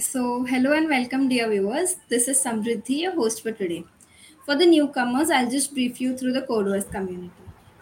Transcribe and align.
So 0.00 0.44
hello 0.44 0.72
and 0.72 0.88
welcome, 0.88 1.28
dear 1.28 1.50
viewers. 1.50 1.96
This 2.08 2.26
is 2.26 2.42
Samriddhi, 2.42 3.00
your 3.00 3.14
host 3.14 3.42
for 3.42 3.52
today. 3.52 3.84
For 4.46 4.56
the 4.56 4.64
newcomers, 4.64 5.30
I'll 5.30 5.50
just 5.50 5.74
brief 5.74 6.00
you 6.00 6.16
through 6.16 6.32
the 6.32 6.40
Codeverse 6.40 6.90
community. 6.90 7.30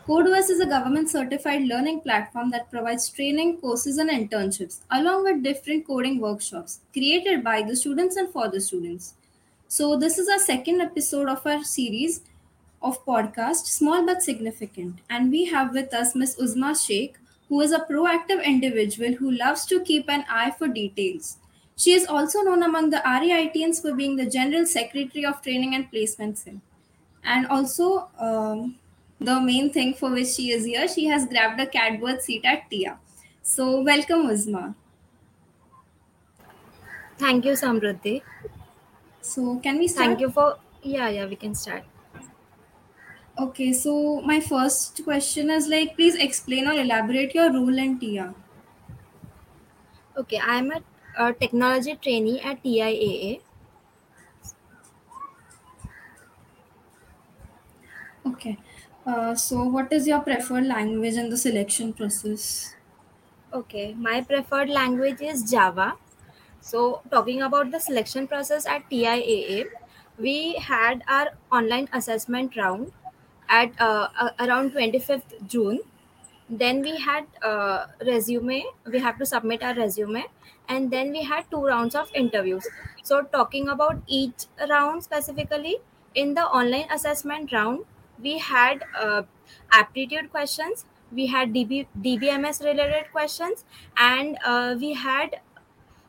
Codeverse 0.04 0.50
is 0.50 0.58
a 0.58 0.66
government 0.66 1.08
certified 1.10 1.62
learning 1.62 2.00
platform 2.00 2.50
that 2.50 2.72
provides 2.72 3.08
training, 3.08 3.58
courses, 3.58 3.98
and 3.98 4.10
internships, 4.10 4.80
along 4.90 5.22
with 5.24 5.44
different 5.44 5.86
coding 5.86 6.20
workshops 6.20 6.80
created 6.92 7.44
by 7.44 7.62
the 7.62 7.76
students 7.76 8.16
and 8.16 8.28
for 8.30 8.48
the 8.48 8.60
students. 8.60 9.14
So, 9.68 9.96
this 9.96 10.18
is 10.18 10.28
our 10.28 10.40
second 10.40 10.80
episode 10.80 11.28
of 11.28 11.46
our 11.46 11.62
series 11.62 12.22
of 12.82 13.04
podcast, 13.06 13.66
Small 13.66 14.04
But 14.04 14.24
Significant. 14.24 14.96
And 15.08 15.30
we 15.30 15.44
have 15.44 15.72
with 15.72 15.94
us 15.94 16.16
Miss 16.16 16.34
Uzma 16.34 16.74
Shaikh, 16.84 17.16
who 17.48 17.60
is 17.60 17.70
a 17.70 17.86
proactive 17.88 18.44
individual 18.44 19.12
who 19.12 19.30
loves 19.30 19.66
to 19.66 19.80
keep 19.84 20.10
an 20.10 20.24
eye 20.28 20.50
for 20.50 20.66
details. 20.66 21.36
She 21.78 21.92
is 21.92 22.06
also 22.06 22.40
known 22.42 22.64
among 22.64 22.90
the 22.90 23.00
RAITians 23.06 23.80
for 23.80 23.94
being 23.94 24.16
the 24.16 24.26
General 24.26 24.66
Secretary 24.66 25.24
of 25.24 25.40
Training 25.42 25.76
and 25.76 25.88
Placement 25.90 26.36
Cell. 26.36 26.60
And 27.22 27.46
also, 27.46 28.08
um, 28.18 28.76
the 29.20 29.40
main 29.40 29.72
thing 29.72 29.94
for 29.94 30.10
which 30.10 30.26
she 30.26 30.50
is 30.50 30.64
here, 30.64 30.88
she 30.88 31.06
has 31.06 31.26
grabbed 31.26 31.60
a 31.60 31.66
catbird 31.66 32.20
seat 32.20 32.44
at 32.44 32.68
TIAA. 32.68 32.96
So, 33.42 33.80
welcome, 33.82 34.26
Uzma. 34.26 34.74
Thank 37.16 37.44
you, 37.44 37.52
Samruddhi. 37.52 38.22
So, 39.20 39.60
can 39.60 39.78
we 39.78 39.86
start? 39.86 40.06
Thank 40.06 40.20
you 40.20 40.30
for. 40.30 40.58
Yeah, 40.82 41.08
yeah, 41.08 41.26
we 41.26 41.36
can 41.36 41.54
start. 41.54 41.84
Okay, 43.38 43.72
so 43.72 44.20
my 44.22 44.40
first 44.40 45.04
question 45.04 45.48
is 45.48 45.68
like, 45.68 45.94
please 45.94 46.16
explain 46.16 46.66
or 46.66 46.72
elaborate 46.72 47.34
your 47.36 47.52
role 47.52 47.78
in 47.78 47.98
TIAA. 48.00 48.34
Okay, 50.16 50.40
I'm 50.42 50.72
a, 50.72 50.82
a 51.18 51.32
technology 51.32 51.94
trainee 51.96 52.40
at 52.40 52.62
TIAA. 52.64 53.40
Okay. 58.26 58.58
Uh, 59.06 59.34
so, 59.34 59.64
what 59.64 59.92
is 59.92 60.06
your 60.06 60.20
preferred 60.20 60.66
language 60.66 61.14
in 61.14 61.30
the 61.30 61.36
selection 61.36 61.92
process? 61.92 62.74
Okay, 63.52 63.94
my 63.94 64.20
preferred 64.20 64.68
language 64.68 65.20
is 65.22 65.42
Java. 65.50 65.96
So, 66.60 67.02
talking 67.10 67.42
about 67.42 67.70
the 67.70 67.80
selection 67.80 68.28
process 68.28 68.66
at 68.66 68.88
TIAA, 68.90 69.66
we 70.18 70.54
had 70.56 71.02
our 71.08 71.30
online 71.52 71.88
assessment 71.92 72.56
round 72.56 72.92
at 73.48 73.72
uh, 73.80 74.08
uh, 74.18 74.30
around 74.40 74.72
25th 74.72 75.46
June. 75.48 75.80
Then 76.50 76.80
we 76.82 76.96
had 76.98 77.26
uh, 77.42 77.86
resume. 78.06 78.64
We 78.86 78.98
have 79.00 79.18
to 79.18 79.26
submit 79.26 79.62
our 79.62 79.74
resume, 79.74 80.24
and 80.68 80.90
then 80.90 81.10
we 81.12 81.22
had 81.22 81.50
two 81.50 81.62
rounds 81.64 81.94
of 81.94 82.10
interviews. 82.14 82.66
So, 83.02 83.22
talking 83.22 83.68
about 83.68 84.02
each 84.06 84.46
round 84.70 85.04
specifically, 85.04 85.76
in 86.14 86.34
the 86.34 86.44
online 86.46 86.90
assessment 86.90 87.52
round, 87.52 87.84
we 88.18 88.38
had 88.38 88.84
uh, 88.98 89.22
aptitude 89.72 90.30
questions, 90.30 90.86
we 91.12 91.26
had 91.26 91.52
DB, 91.52 91.86
DBMS 92.00 92.64
related 92.64 93.12
questions, 93.12 93.64
and 93.96 94.38
uh, 94.44 94.74
we 94.80 94.94
had 94.94 95.40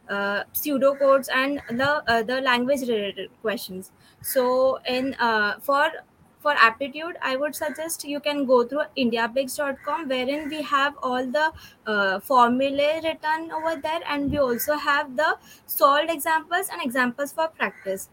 uh, 0.09 0.43
pseudocodes 0.53 1.29
and 1.33 1.61
the 1.69 1.89
uh, 2.11 2.23
the 2.23 2.41
language 2.41 2.81
related 2.81 3.29
questions 3.41 3.91
so 4.21 4.79
in 4.87 5.13
uh, 5.15 5.59
for 5.59 5.91
for 6.39 6.53
aptitude 6.67 7.17
i 7.21 7.35
would 7.35 7.55
suggest 7.55 8.05
you 8.11 8.19
can 8.19 8.45
go 8.45 8.63
through 8.65 8.83
indiabix.com 8.97 10.07
wherein 10.07 10.47
we 10.49 10.61
have 10.61 10.95
all 11.03 11.25
the 11.25 11.51
uh, 11.85 12.19
formulae 12.19 13.01
written 13.03 13.51
over 13.51 13.75
there 13.81 13.99
and 14.07 14.31
we 14.31 14.37
also 14.37 14.75
have 14.75 15.15
the 15.17 15.37
solved 15.65 16.09
examples 16.09 16.69
and 16.71 16.81
examples 16.81 17.33
for 17.33 17.47
practice. 17.47 18.09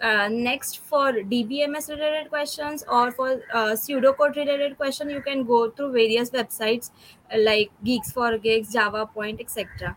Uh, 0.00 0.26
next 0.32 0.78
for 0.78 1.12
dbms 1.32 1.90
related 1.90 2.30
questions 2.30 2.82
or 2.90 3.10
for 3.10 3.42
uh, 3.52 3.72
pseudocode 3.80 4.34
related 4.34 4.74
question 4.78 5.10
you 5.10 5.20
can 5.20 5.44
go 5.44 5.70
through 5.70 5.92
various 5.92 6.30
websites 6.30 6.90
uh, 7.30 7.36
like 7.38 7.70
GeeksforGeeks 7.84 8.72
java 8.72 9.04
point 9.04 9.38
etc 9.38 9.94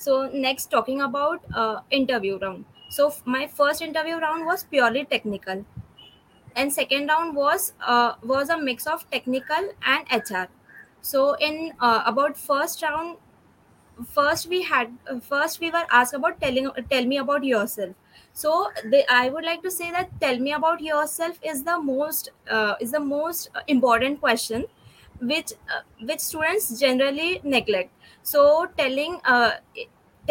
so 0.00 0.30
next, 0.32 0.70
talking 0.70 1.02
about 1.02 1.42
uh, 1.54 1.80
interview 1.90 2.38
round. 2.38 2.64
So 2.88 3.12
my 3.26 3.46
first 3.46 3.82
interview 3.82 4.16
round 4.16 4.46
was 4.46 4.64
purely 4.64 5.04
technical, 5.04 5.66
and 6.56 6.72
second 6.72 7.08
round 7.08 7.36
was 7.36 7.72
uh, 7.86 8.14
was 8.22 8.48
a 8.50 8.58
mix 8.58 8.86
of 8.86 9.08
technical 9.10 9.70
and 9.84 10.04
HR. 10.10 10.48
So 11.02 11.34
in 11.34 11.72
uh, 11.80 12.02
about 12.06 12.36
first 12.36 12.82
round, 12.82 13.16
first 14.14 14.48
we 14.48 14.62
had 14.62 14.92
first 15.28 15.60
we 15.60 15.70
were 15.70 15.84
asked 15.90 16.14
about 16.14 16.40
telling 16.40 16.70
tell 16.90 17.04
me 17.04 17.18
about 17.18 17.44
yourself. 17.44 17.94
So 18.32 18.70
they, 18.84 19.04
I 19.08 19.28
would 19.28 19.44
like 19.44 19.62
to 19.62 19.70
say 19.70 19.90
that 19.90 20.10
tell 20.20 20.38
me 20.38 20.52
about 20.52 20.80
yourself 20.80 21.38
is 21.42 21.64
the 21.64 21.78
most 21.80 22.30
uh, 22.48 22.74
is 22.80 22.92
the 22.92 23.00
most 23.00 23.50
important 23.68 24.20
question 24.20 24.66
which 25.20 25.52
uh, 25.68 25.82
which 26.00 26.20
students 26.20 26.78
generally 26.80 27.40
neglect 27.44 27.90
so 28.22 28.66
telling 28.78 29.20
uh, 29.24 29.50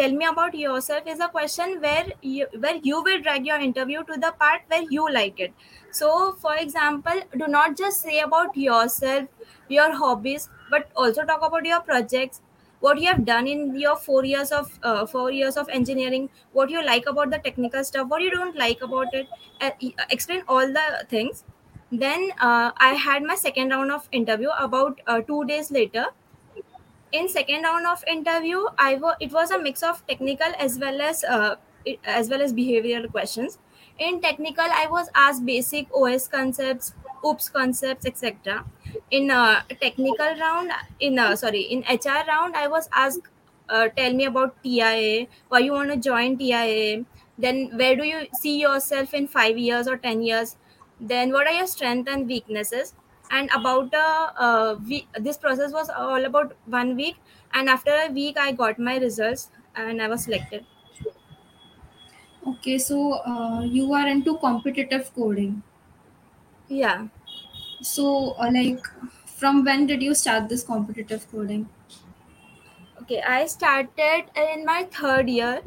tell 0.00 0.12
me 0.20 0.26
about 0.26 0.54
yourself 0.54 1.06
is 1.14 1.20
a 1.20 1.28
question 1.28 1.80
where 1.80 2.06
you 2.22 2.46
where 2.66 2.76
you 2.90 3.02
will 3.08 3.20
drag 3.26 3.46
your 3.46 3.58
interview 3.68 4.04
to 4.10 4.18
the 4.26 4.32
part 4.44 4.62
where 4.68 4.82
you 4.96 5.08
like 5.12 5.40
it. 5.40 5.52
So 5.90 6.32
for 6.44 6.54
example 6.56 7.20
do 7.38 7.46
not 7.48 7.76
just 7.76 8.00
say 8.02 8.20
about 8.20 8.56
yourself 8.56 9.28
your 9.68 9.92
hobbies 10.02 10.48
but 10.70 10.88
also 10.96 11.24
talk 11.24 11.42
about 11.46 11.64
your 11.64 11.80
projects. 11.80 12.40
What 12.80 12.98
you 12.98 13.08
have 13.08 13.24
done 13.26 13.46
in 13.46 13.78
your 13.78 13.94
four 13.96 14.24
years 14.24 14.50
of 14.52 14.78
uh, 14.82 15.04
four 15.06 15.30
years 15.30 15.56
of 15.58 15.68
engineering 15.68 16.30
what 16.52 16.70
you 16.70 16.82
like 16.84 17.06
about 17.06 17.30
the 17.30 17.38
technical 17.38 17.84
stuff 17.84 18.08
what 18.08 18.22
you 18.22 18.30
don't 18.30 18.56
like 18.56 18.80
about 18.82 19.12
it 19.12 19.28
uh, 19.60 19.70
explain 20.10 20.42
all 20.48 20.66
the 20.66 21.06
things. 21.08 21.44
Then 21.92 22.30
uh, 22.40 22.70
i 22.88 22.94
had 22.94 23.22
my 23.24 23.34
second 23.34 23.70
round 23.70 23.92
of 23.92 24.08
interview 24.12 24.48
about 24.66 25.00
uh, 25.06 25.20
two 25.20 25.44
days 25.44 25.70
later 25.70 26.06
in 27.12 27.28
second 27.28 27.62
round 27.62 27.86
of 27.86 28.04
interview 28.06 28.64
it 29.20 29.32
was 29.32 29.50
a 29.50 29.58
mix 29.58 29.82
of 29.82 30.06
technical 30.06 30.52
as 30.58 30.78
well 30.78 31.00
as 31.00 31.24
uh, 31.24 31.56
as 32.04 32.28
well 32.28 32.42
as 32.42 32.52
behavioral 32.52 33.10
questions. 33.10 33.58
In 33.98 34.20
technical 34.20 34.64
i 34.64 34.86
was 34.90 35.08
asked 35.14 35.44
basic 35.44 35.88
os 35.94 36.26
concepts 36.28 36.94
oops 37.26 37.48
concepts 37.50 38.06
etc 38.06 38.64
in 39.10 39.30
uh, 39.30 39.60
technical 39.80 40.34
round 40.40 40.70
in 41.00 41.18
uh, 41.18 41.36
sorry 41.36 41.60
in 41.60 41.84
hr 41.96 42.22
round 42.28 42.56
i 42.56 42.66
was 42.66 42.88
asked 42.92 43.28
uh, 43.68 43.88
tell 43.88 44.12
me 44.12 44.24
about 44.24 44.62
TIAA 44.64 45.28
why 45.48 45.58
you 45.58 45.72
want 45.72 45.90
to 45.90 45.96
join 45.96 46.38
TIAA 46.38 47.04
then 47.40 47.70
where 47.76 47.96
do 47.96 48.04
you 48.04 48.26
see 48.38 48.60
yourself 48.60 49.14
in 49.14 49.26
5 49.26 49.56
years 49.56 49.88
or 49.88 49.96
10 49.96 50.22
years? 50.22 50.56
Then 51.00 51.32
what 51.32 51.46
are 51.46 51.52
your 51.54 51.66
strengths 51.66 52.12
and 52.12 52.26
weaknesses 52.26 52.94
and 53.30 53.48
about 53.54 53.92
a 53.94 54.06
uh, 54.46 54.78
week, 54.86 55.08
this 55.20 55.38
process 55.38 55.72
was 55.72 55.90
all 55.90 56.24
about 56.24 56.56
one 56.64 56.96
week 56.96 57.16
and 57.54 57.68
after 57.68 57.92
a 58.06 58.08
week 58.10 58.38
i 58.38 58.52
got 58.52 58.78
my 58.78 58.96
results 58.98 59.50
and 59.76 60.02
i 60.02 60.08
was 60.08 60.24
selected 60.24 60.66
Okay, 62.46 62.76
so 62.78 63.12
uh, 63.12 63.62
you 63.62 63.92
are 63.94 64.06
into 64.08 64.36
competitive 64.38 65.10
coding. 65.14 65.62
yeah 66.68 67.08
So, 67.82 68.32
uh, 68.38 68.50
like, 68.52 68.86
from 69.26 69.64
when 69.64 69.86
did 69.86 70.02
you 70.02 70.14
start 70.14 70.48
this 70.48 70.62
competitive 70.64 71.30
coding? 71.30 71.68
okay 73.02 73.20
i 73.36 73.46
started 73.52 74.30
in 74.42 74.64
my 74.64 74.82
third 74.96 75.28
year 75.28 75.62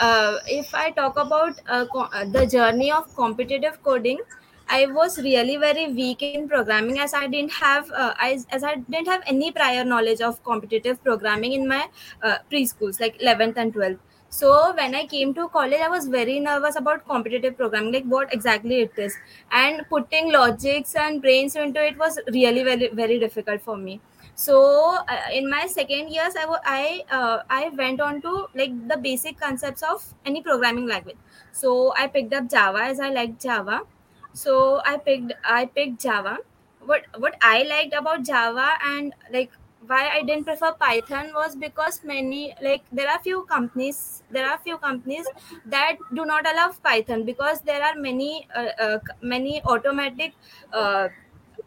uh, 0.00 0.38
if 0.46 0.74
i 0.74 0.90
talk 0.90 1.16
about 1.24 1.60
uh, 1.68 1.86
co- 1.94 2.10
uh, 2.20 2.24
the 2.36 2.46
journey 2.46 2.90
of 2.92 3.14
competitive 3.16 3.82
coding 3.82 4.20
i 4.68 4.86
was 4.86 5.18
really 5.18 5.56
very 5.56 5.86
weak 5.92 6.22
in 6.22 6.48
programming 6.48 6.98
as 6.98 7.14
i 7.14 7.26
didn't 7.26 7.52
have 7.52 7.90
uh, 7.92 8.14
as, 8.20 8.46
as 8.50 8.64
i 8.64 8.74
didn't 8.74 9.06
have 9.06 9.22
any 9.26 9.50
prior 9.50 9.84
knowledge 9.84 10.20
of 10.20 10.42
competitive 10.44 11.02
programming 11.02 11.52
in 11.52 11.68
my 11.68 11.88
uh, 12.22 12.38
preschools 12.50 13.00
like 13.00 13.18
11th 13.18 13.56
and 13.56 13.74
12th 13.74 13.98
so 14.34 14.50
when 14.76 14.94
i 14.94 15.04
came 15.06 15.34
to 15.34 15.46
college 15.54 15.80
i 15.86 15.88
was 15.88 16.06
very 16.12 16.38
nervous 16.40 16.76
about 16.76 17.06
competitive 17.06 17.56
programming 17.56 17.92
like 17.92 18.04
what 18.04 18.32
exactly 18.32 18.80
it 18.80 18.92
is. 18.96 19.14
And 19.50 19.84
putting 19.90 20.32
logics 20.32 20.94
and 20.94 21.20
brains 21.20 21.54
into 21.54 21.84
it 21.84 21.98
was 21.98 22.18
really 22.32 22.62
very 22.62 22.88
very 22.88 23.18
difficult 23.18 23.60
for 23.60 23.76
me. 23.76 24.00
So 24.34 24.96
uh, 25.06 25.18
in 25.34 25.50
my 25.50 25.66
second 25.66 26.08
years 26.08 26.34
i 26.34 26.46
i 26.64 27.04
uh, 27.10 27.42
i 27.50 27.68
went 27.80 28.00
on 28.00 28.22
to 28.22 28.46
like 28.54 28.72
the 28.88 28.96
basic 28.96 29.38
concepts 29.38 29.82
of 29.82 30.02
any 30.24 30.40
programming 30.40 30.86
language. 30.86 31.18
So 31.52 31.92
i 31.98 32.06
picked 32.06 32.32
up 32.32 32.48
java 32.48 32.84
as 32.84 33.00
i 33.00 33.10
liked 33.10 33.42
java 33.42 33.82
so 34.32 34.80
i 34.84 34.96
picked 34.96 35.32
i 35.44 35.64
picked 35.66 36.00
java 36.00 36.38
what 36.86 37.04
what 37.18 37.36
i 37.42 37.62
liked 37.62 37.94
about 37.94 38.22
java 38.24 38.68
and 38.92 39.12
like 39.32 39.50
why 39.86 40.00
i 40.16 40.22
didn't 40.22 40.44
prefer 40.44 40.72
python 40.72 41.30
was 41.34 41.56
because 41.56 42.00
many 42.04 42.54
like 42.62 42.82
there 42.92 43.08
are 43.08 43.18
few 43.20 43.42
companies 43.44 44.22
there 44.30 44.46
are 44.48 44.58
few 44.58 44.78
companies 44.78 45.26
that 45.66 45.96
do 46.14 46.24
not 46.24 46.46
allow 46.52 46.68
python 46.84 47.24
because 47.24 47.60
there 47.62 47.82
are 47.82 47.94
many 47.96 48.46
uh, 48.54 48.68
uh, 48.80 48.98
many 49.20 49.60
automatic 49.64 50.34
uh, 50.72 51.08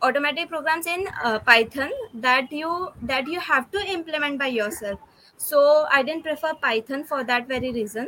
automatic 0.02 0.50
programs 0.50 0.88
in 0.88 1.06
uh, 1.24 1.40
python 1.40 1.92
that 2.14 2.52
you 2.52 2.90
that 3.02 3.28
you 3.28 3.40
have 3.40 3.70
to 3.72 3.80
implement 3.98 4.40
by 4.40 4.48
yourself 4.48 5.00
So 5.46 5.62
I 5.96 5.98
didn't 6.08 6.24
prefer 6.26 6.50
Python 6.64 7.02
for 7.08 7.18
that 7.30 7.48
very 7.48 7.70
reason. 7.78 8.06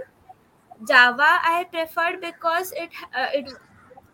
Java 0.87 1.27
I 1.43 1.65
preferred 1.71 2.21
because 2.21 2.71
it 2.71 2.89
uh, 3.15 3.27
it 3.33 3.51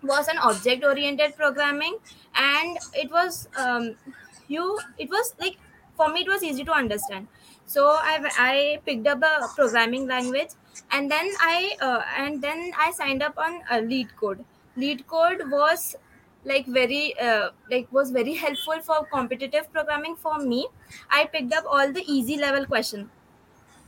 was 0.03 0.27
an 0.27 0.37
object 0.37 0.83
oriented 0.83 1.35
programming 1.35 1.97
and 2.35 2.77
it 2.93 3.11
was 3.11 3.47
um, 3.57 3.95
you 4.47 4.79
it 4.97 5.09
was 5.09 5.33
like 5.39 5.57
for 5.97 6.09
me 6.09 6.21
it 6.21 6.27
was 6.27 6.43
easy 6.43 6.63
to 6.63 6.71
understand. 6.71 7.27
So 7.65 7.87
i 7.87 8.15
i 8.37 8.81
picked 8.85 9.07
up 9.07 9.23
a 9.23 9.47
programming 9.55 10.07
language 10.07 10.49
and 10.91 11.09
then 11.09 11.29
i 11.41 11.75
uh, 11.81 12.01
and 12.17 12.41
then 12.41 12.71
i 12.77 12.91
signed 12.91 13.23
up 13.23 13.37
on 13.37 13.61
uh, 13.69 13.81
LeetCode. 13.91 14.43
Lead 14.75 15.05
code 15.07 15.43
was 15.51 15.95
like 16.45 16.65
very 16.67 17.17
uh, 17.19 17.49
like 17.71 17.91
was 17.91 18.11
very 18.11 18.33
helpful 18.45 18.81
for 18.81 19.05
competitive 19.05 19.71
programming 19.71 20.15
for 20.15 20.39
me. 20.39 20.67
I 21.09 21.25
picked 21.25 21.53
up 21.53 21.65
all 21.67 21.91
the 21.91 22.03
easy 22.07 22.37
level 22.37 22.65
question 22.65 23.09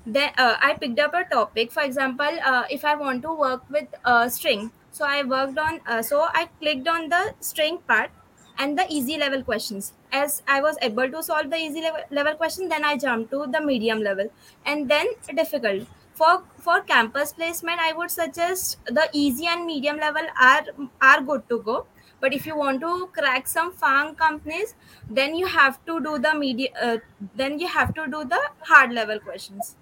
then 0.06 0.32
uh, 0.38 0.56
i 0.62 0.74
picked 0.74 1.00
up 1.00 1.14
a 1.14 1.24
topic. 1.26 1.72
For 1.72 1.84
example 1.84 2.40
uh, 2.46 2.64
if 2.70 2.86
i 2.86 2.96
want 2.96 3.22
to 3.24 3.34
work 3.34 3.64
with 3.70 3.88
a 4.06 4.30
string 4.30 4.72
so 4.98 5.06
i 5.06 5.24
worked 5.24 5.58
on 5.58 5.80
uh, 5.88 6.02
so 6.02 6.28
i 6.42 6.48
clicked 6.60 6.88
on 6.88 7.10
the 7.10 7.24
string 7.40 7.78
part 7.92 8.12
and 8.58 8.78
the 8.78 8.86
easy 8.90 9.18
level 9.18 9.44
questions. 9.44 9.94
As 10.12 10.42
i 10.48 10.62
was 10.62 10.78
able 10.82 11.10
to 11.12 11.24
solve 11.24 11.50
the 11.50 11.58
easy 11.58 11.82
level, 11.82 12.02
level 12.10 12.36
question 12.36 12.70
then 12.70 12.86
i 12.86 12.98
jumped 12.98 13.32
to 13.32 13.46
the 13.52 13.62
medium 13.62 14.02
level. 14.02 14.32
And 14.66 14.90
then 14.90 15.08
difficult. 15.36 15.88
For 16.14 16.44
for 16.68 16.80
campus 16.82 17.34
placement 17.34 17.80
i 17.80 17.92
would 17.94 18.12
suggest 18.12 18.78
the 18.86 19.10
easy 19.14 19.48
and 19.48 19.66
medium 19.66 19.98
level 19.98 20.32
are 20.40 20.64
are 21.02 21.22
good 21.22 21.50
to 21.50 21.60
go. 21.60 21.86
But 22.22 22.34
if 22.34 22.46
you 22.48 22.56
want 22.58 22.82
to 22.82 23.10
crack 23.18 23.48
some 23.48 23.72
farm 23.74 24.16
companies 24.16 24.74
then 25.10 25.36
you 25.36 25.48
have 25.48 25.84
to 25.86 26.00
do 26.08 26.18
the 26.18 26.34
media 26.34 26.70
uh, 26.82 26.98
then 27.36 27.60
you 27.60 27.68
have 27.68 27.94
to 27.96 28.08
do 28.08 28.24
the 28.36 28.42
hard 28.72 28.94
level 28.94 29.20
questions 29.20 29.76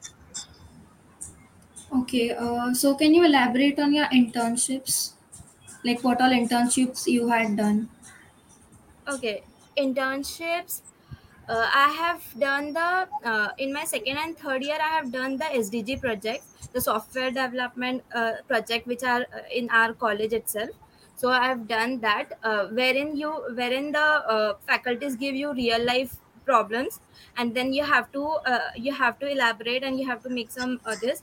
Okay, 1.93 2.31
uh, 2.31 2.73
so 2.73 2.93
can 2.95 3.13
you 3.13 3.23
elaborate 3.23 3.79
on 3.79 3.93
your 3.93 4.07
internships? 4.07 5.13
Like 5.85 6.03
what 6.03 6.21
all 6.21 6.31
internships 6.31 7.07
you 7.07 7.27
had 7.29 7.57
done? 7.57 7.89
okay 9.13 9.43
internships 9.77 10.81
uh, 11.47 11.67
i 11.83 11.87
have 12.01 12.23
done 12.39 12.71
the 12.73 12.89
uh, 13.31 13.49
in 13.57 13.73
my 13.73 13.83
second 13.83 14.17
and 14.23 14.37
third 14.37 14.63
year 14.63 14.77
i 14.79 14.91
have 14.97 15.11
done 15.11 15.37
the 15.37 15.49
sdg 15.63 15.99
projects 16.01 16.69
the 16.73 16.81
software 16.81 17.31
development 17.31 18.03
uh, 18.13 18.33
project 18.47 18.87
which 18.87 19.03
are 19.03 19.21
uh, 19.33 19.41
in 19.51 19.69
our 19.69 19.93
college 19.93 20.33
itself 20.33 20.69
so 21.15 21.29
i 21.29 21.45
have 21.47 21.67
done 21.67 21.99
that 21.99 22.37
uh, 22.43 22.67
wherein 22.79 23.15
you 23.15 23.31
wherein 23.61 23.91
the 23.91 24.07
uh, 24.35 24.53
faculties 24.71 25.15
give 25.15 25.35
you 25.35 25.53
real 25.53 25.83
life 25.93 26.19
problems 26.45 26.99
and 27.37 27.55
then 27.55 27.71
you 27.73 27.83
have 27.89 28.11
to 28.11 28.21
you 28.75 28.93
have 28.93 29.17
to 29.19 29.27
elaborate 29.33 29.83
and 29.89 29.97
you 29.99 30.05
have 30.07 30.21
to 30.23 30.29
make 30.29 30.51
some 30.51 30.73
uh, 30.85 30.95
this 31.03 31.21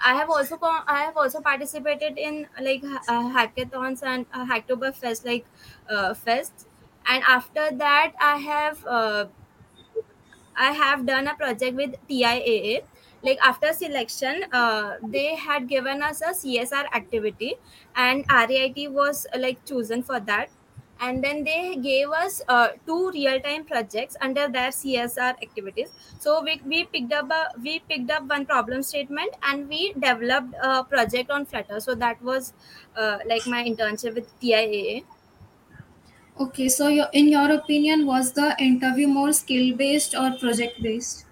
i 0.00 0.14
have 0.14 0.28
also 0.30 0.58
i 0.62 1.02
have 1.04 1.16
also 1.16 1.40
participated 1.40 2.18
in 2.18 2.46
like 2.60 2.82
uh, 3.08 3.28
hackathons 3.36 4.02
and 4.02 4.26
uh, 4.32 4.44
hacktoberfest 4.46 5.24
like 5.24 5.46
uh, 5.88 6.14
fests 6.14 6.66
and 7.06 7.22
after 7.28 7.70
that 7.76 8.12
i 8.20 8.36
have 8.38 8.84
uh, 8.86 9.26
I 10.56 10.72
have 10.72 11.06
done 11.06 11.26
a 11.28 11.34
project 11.34 11.76
with 11.76 11.94
TIAA. 12.08 12.82
Like 13.22 13.38
after 13.42 13.72
selection, 13.72 14.44
uh, 14.52 14.96
they 15.02 15.34
had 15.34 15.68
given 15.68 16.02
us 16.02 16.20
a 16.20 16.34
CSR 16.34 16.86
activity, 16.92 17.54
and 17.94 18.24
RAIT 18.28 18.88
was 18.92 19.26
like 19.38 19.64
chosen 19.64 20.02
for 20.02 20.20
that. 20.20 20.50
And 21.00 21.22
then 21.22 21.44
they 21.44 21.76
gave 21.76 22.08
us 22.10 22.40
uh, 22.48 22.68
two 22.86 23.10
real-time 23.10 23.64
projects 23.66 24.16
under 24.20 24.48
their 24.48 24.70
CSR 24.70 25.34
activities. 25.42 25.92
So 26.18 26.42
we, 26.42 26.60
we 26.64 26.84
picked 26.84 27.12
up 27.12 27.30
a, 27.30 27.48
we 27.60 27.80
picked 27.80 28.10
up 28.10 28.24
one 28.28 28.46
problem 28.46 28.82
statement 28.82 29.34
and 29.42 29.68
we 29.68 29.92
developed 29.94 30.54
a 30.62 30.84
project 30.84 31.30
on 31.30 31.46
Flutter. 31.46 31.80
So 31.80 31.94
that 31.96 32.22
was 32.22 32.52
uh, 32.96 33.18
like 33.26 33.46
my 33.46 33.64
internship 33.64 34.14
with 34.14 34.28
TIAA. 34.40 35.04
Okay, 36.38 36.68
so 36.68 36.88
your, 36.88 37.08
in 37.14 37.28
your 37.28 37.50
opinion, 37.50 38.04
was 38.06 38.34
the 38.34 38.54
interview 38.60 39.08
more 39.08 39.32
skill 39.32 39.74
based 39.74 40.14
or 40.14 40.32
project 40.38 40.82
based? 40.82 41.24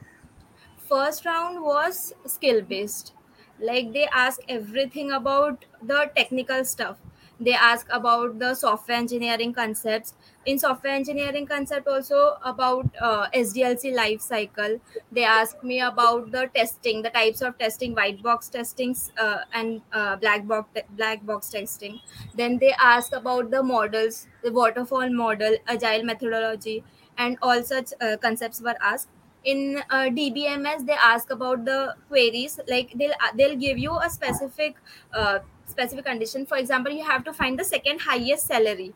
first 0.89 1.25
round 1.25 1.63
was 1.63 2.13
skill 2.27 2.61
based 2.63 3.13
like 3.59 3.93
they 3.93 4.07
ask 4.25 4.41
everything 4.49 5.11
about 5.11 5.65
the 5.81 6.01
technical 6.17 6.65
stuff 6.65 6.99
they 7.45 7.55
ask 7.55 7.87
about 7.91 8.39
the 8.39 8.55
software 8.55 8.97
engineering 8.99 9.53
concepts. 9.53 10.15
In 10.45 10.59
software 10.59 10.93
engineering 10.95 11.47
concept 11.47 11.87
also 11.87 12.37
about 12.43 12.87
uh, 13.01 13.29
sdlc 13.33 13.95
life 13.95 14.21
cycle. 14.21 14.81
They 15.11 15.25
ask 15.25 15.63
me 15.63 15.81
about 15.81 16.31
the 16.33 16.49
testing 16.55 17.03
the 17.03 17.11
types 17.11 17.43
of 17.43 17.59
testing 17.59 17.95
white 17.95 18.23
box 18.23 18.49
testings 18.49 19.11
uh, 19.19 19.39
and 19.53 19.83
uh, 19.93 20.17
black 20.17 20.47
box 20.47 20.81
black 20.91 21.25
box 21.25 21.51
testing. 21.51 22.01
Then 22.35 22.59
they 22.59 22.73
ask 22.73 23.13
about 23.15 23.51
the 23.51 23.63
models 23.63 24.29
the 24.43 24.53
waterfall 24.53 25.11
model 25.11 25.57
agile 25.67 26.03
methodology 26.05 26.85
and 27.17 27.37
all 27.43 27.63
such 27.63 27.93
uh, 28.01 28.17
concepts 28.21 28.61
were 28.61 28.77
asked. 28.81 29.09
In 29.45 29.83
uh, 29.91 30.07
dbms 30.17 30.87
they 30.87 30.93
ask 30.93 31.31
about 31.31 31.65
the 31.65 31.97
queries. 32.09 32.61
Like 32.69 32.93
they'll 32.97 33.15
they'll 33.37 33.57
give 33.57 33.79
you 33.79 33.97
a 33.99 34.09
specific 34.09 34.77
uh, 35.13 35.41
specific 35.77 36.05
condition. 36.13 36.47
For 36.47 36.59
example 36.59 36.93
you 37.01 37.05
have 37.05 37.25
to 37.31 37.33
find 37.33 37.59
the 37.59 37.65
second 37.65 38.01
highest 38.11 38.47
salary 38.47 38.93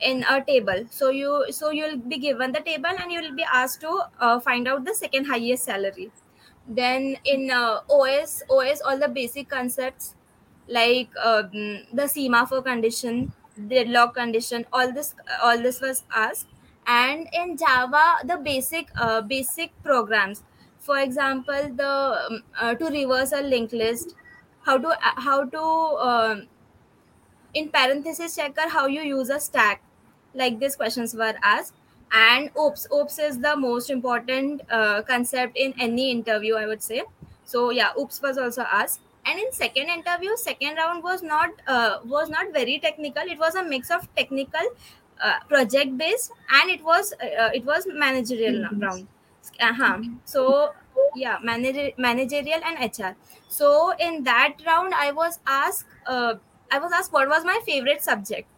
in 0.00 0.24
a 0.28 0.42
table. 0.44 0.84
So 0.90 1.10
you 1.10 1.46
so 1.50 1.70
you'll 1.70 1.98
be 1.98 2.18
given 2.18 2.52
the 2.52 2.60
table 2.60 2.96
and 3.02 3.12
you'll 3.12 3.34
be 3.36 3.44
asked 3.44 3.80
to 3.82 3.92
uh, 4.18 4.40
find 4.40 4.68
out 4.68 4.84
the 4.84 4.94
second 4.94 5.26
highest 5.26 5.64
salary. 5.64 6.10
Then 6.66 7.16
in 7.24 7.50
uh, 7.50 7.80
os 7.90 8.42
os 8.50 8.80
all 8.82 8.98
the 8.98 9.08
basic 9.08 9.48
concepts 9.48 10.14
like 10.68 11.10
um, 11.24 11.50
the 11.92 12.06
semaphore 12.08 12.62
condition 12.62 13.32
deadlock 13.68 14.14
condition 14.14 14.64
all 14.72 14.92
this 14.92 15.14
all 15.42 15.58
this 15.58 15.80
was 15.80 16.04
asked. 16.14 16.48
And 16.86 17.28
in 17.32 17.56
java 17.56 18.04
the 18.24 18.38
basic 18.38 18.88
uh, 18.96 19.20
basic 19.20 19.70
programs. 19.82 20.42
For 20.78 20.98
example 20.98 21.74
the 21.76 21.92
um, 22.30 22.42
uh, 22.58 22.74
to 22.74 22.86
reverse 22.86 23.32
a 23.32 23.42
linked 23.42 23.74
list 23.74 24.14
how 24.62 24.78
to 24.78 24.96
how 25.00 25.44
to 25.44 25.62
um, 26.08 26.46
in 27.54 27.68
parenthesis 27.68 28.36
checker 28.36 28.68
how 28.68 28.86
you 28.86 29.02
use 29.02 29.30
a 29.30 29.40
stack 29.40 29.82
like 30.34 30.58
these 30.60 30.76
questions 30.76 31.14
were 31.14 31.34
asked. 31.42 31.74
And 32.12 32.50
oops 32.58 32.86
oops 32.92 33.18
is 33.18 33.38
the 33.40 33.56
most 33.56 33.90
important 33.90 34.62
uh, 34.70 35.02
concept 35.02 35.56
in 35.56 35.74
any 35.78 36.10
interview 36.10 36.54
i 36.56 36.66
would 36.66 36.82
say. 36.82 37.02
So 37.44 37.70
yeah 37.70 37.90
oops 37.98 38.20
was 38.22 38.38
also 38.38 38.62
asked. 38.62 39.00
And 39.26 39.38
in 39.38 39.52
second 39.52 39.88
interview 39.88 40.36
second 40.36 40.76
round 40.76 41.02
was 41.02 41.22
not 41.22 41.50
uh, 41.66 41.98
was 42.04 42.28
not 42.28 42.52
very 42.52 42.78
technical. 42.80 43.22
It 43.22 43.38
was 43.38 43.54
a 43.54 43.62
mix 43.62 43.90
of 43.90 44.08
technical 44.16 44.72
uh, 45.22 45.38
project 45.48 45.96
based 45.98 46.32
and 46.50 46.70
it 46.70 46.82
was 46.82 47.12
uh, 47.22 47.50
it 47.54 47.64
was 47.64 47.86
managerial 47.86 48.62
based. 48.62 48.80
round. 48.80 49.06
Uh-huh. 49.60 49.98
so 50.24 50.72
yeah 51.12 51.38
manager, 51.42 51.90
managerial 51.98 52.60
and 52.64 52.78
hr 52.78 53.16
so 53.48 53.92
in 53.98 54.22
that 54.24 54.56
round 54.66 54.94
i 54.94 55.10
was 55.12 55.40
asked 55.46 55.86
uh, 56.06 56.34
i 56.70 56.78
was 56.78 56.92
asked 56.92 57.12
what 57.12 57.28
was 57.28 57.44
my 57.44 57.60
favorite 57.66 58.02
subject 58.02 58.48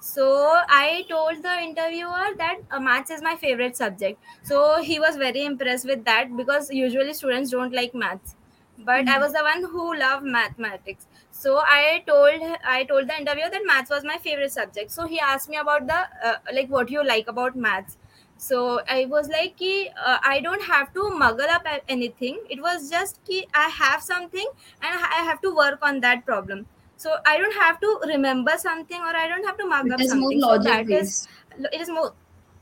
so 0.00 0.62
I 0.68 1.04
told 1.10 1.42
the 1.42 1.60
interviewer 1.60 2.28
that 2.38 2.58
uh, 2.70 2.80
maths 2.80 3.10
is 3.10 3.22
my 3.22 3.36
favorite 3.36 3.76
subject. 3.76 4.22
So 4.42 4.80
he 4.82 5.00
was 5.00 5.16
very 5.16 5.44
impressed 5.44 5.86
with 5.86 6.04
that 6.06 6.36
because 6.36 6.70
usually 6.70 7.14
students 7.14 7.50
don't 7.50 7.72
like 7.74 7.94
maths, 7.94 8.36
but 8.78 9.08
I 9.08 9.18
Hmm. 9.18 9.20
was 9.20 9.32
the 9.34 9.42
one 9.42 9.62
who 9.64 9.96
loved 9.98 10.24
mathematics. 10.24 11.06
So 11.30 11.58
I 11.58 12.04
told 12.06 12.40
I 12.64 12.84
told 12.84 13.08
the 13.08 13.18
interviewer 13.18 13.50
that 13.50 13.62
maths 13.66 13.90
was 13.90 14.04
my 14.04 14.18
favorite 14.18 14.52
subject. 14.52 14.90
So 14.92 15.06
he 15.06 15.20
asked 15.20 15.48
me 15.48 15.56
about 15.58 15.86
the 15.86 16.00
uh, 16.24 16.36
like 16.54 16.68
what 16.70 16.90
you 16.90 17.04
like 17.04 17.28
about 17.28 17.56
maths. 17.56 17.97
So 18.38 18.80
I 18.88 19.06
was 19.06 19.28
like, 19.28 19.56
ki, 19.56 19.90
uh, 20.06 20.18
I 20.22 20.40
don't 20.40 20.62
have 20.62 20.92
to 20.94 21.00
muggle 21.22 21.48
up 21.48 21.66
anything. 21.88 22.40
It 22.48 22.62
was 22.62 22.88
just 22.90 23.22
ki 23.24 23.46
I 23.54 23.68
have 23.68 24.02
something 24.02 24.46
and 24.82 25.00
I 25.18 25.22
have 25.30 25.40
to 25.42 25.54
work 25.54 25.80
on 25.82 26.00
that 26.00 26.24
problem. 26.26 26.66
So 27.02 27.10
i 27.30 27.32
don't 27.40 27.54
have 27.56 27.76
to 27.82 27.88
remember 28.10 28.54
something 28.60 29.00
or 29.08 29.10
i 29.18 29.28
don't 29.32 29.44
have 29.48 29.56
to 29.58 29.66
mug 29.72 29.90
up 29.96 30.00
is 30.00 30.14
more 30.14 30.32
something. 30.32 30.40
So 30.40 30.46
logic 30.46 30.64
that 30.64 30.90
is 30.90 31.12
based. 31.12 31.28
it 31.72 31.80
is 31.80 31.88
more 31.88 32.12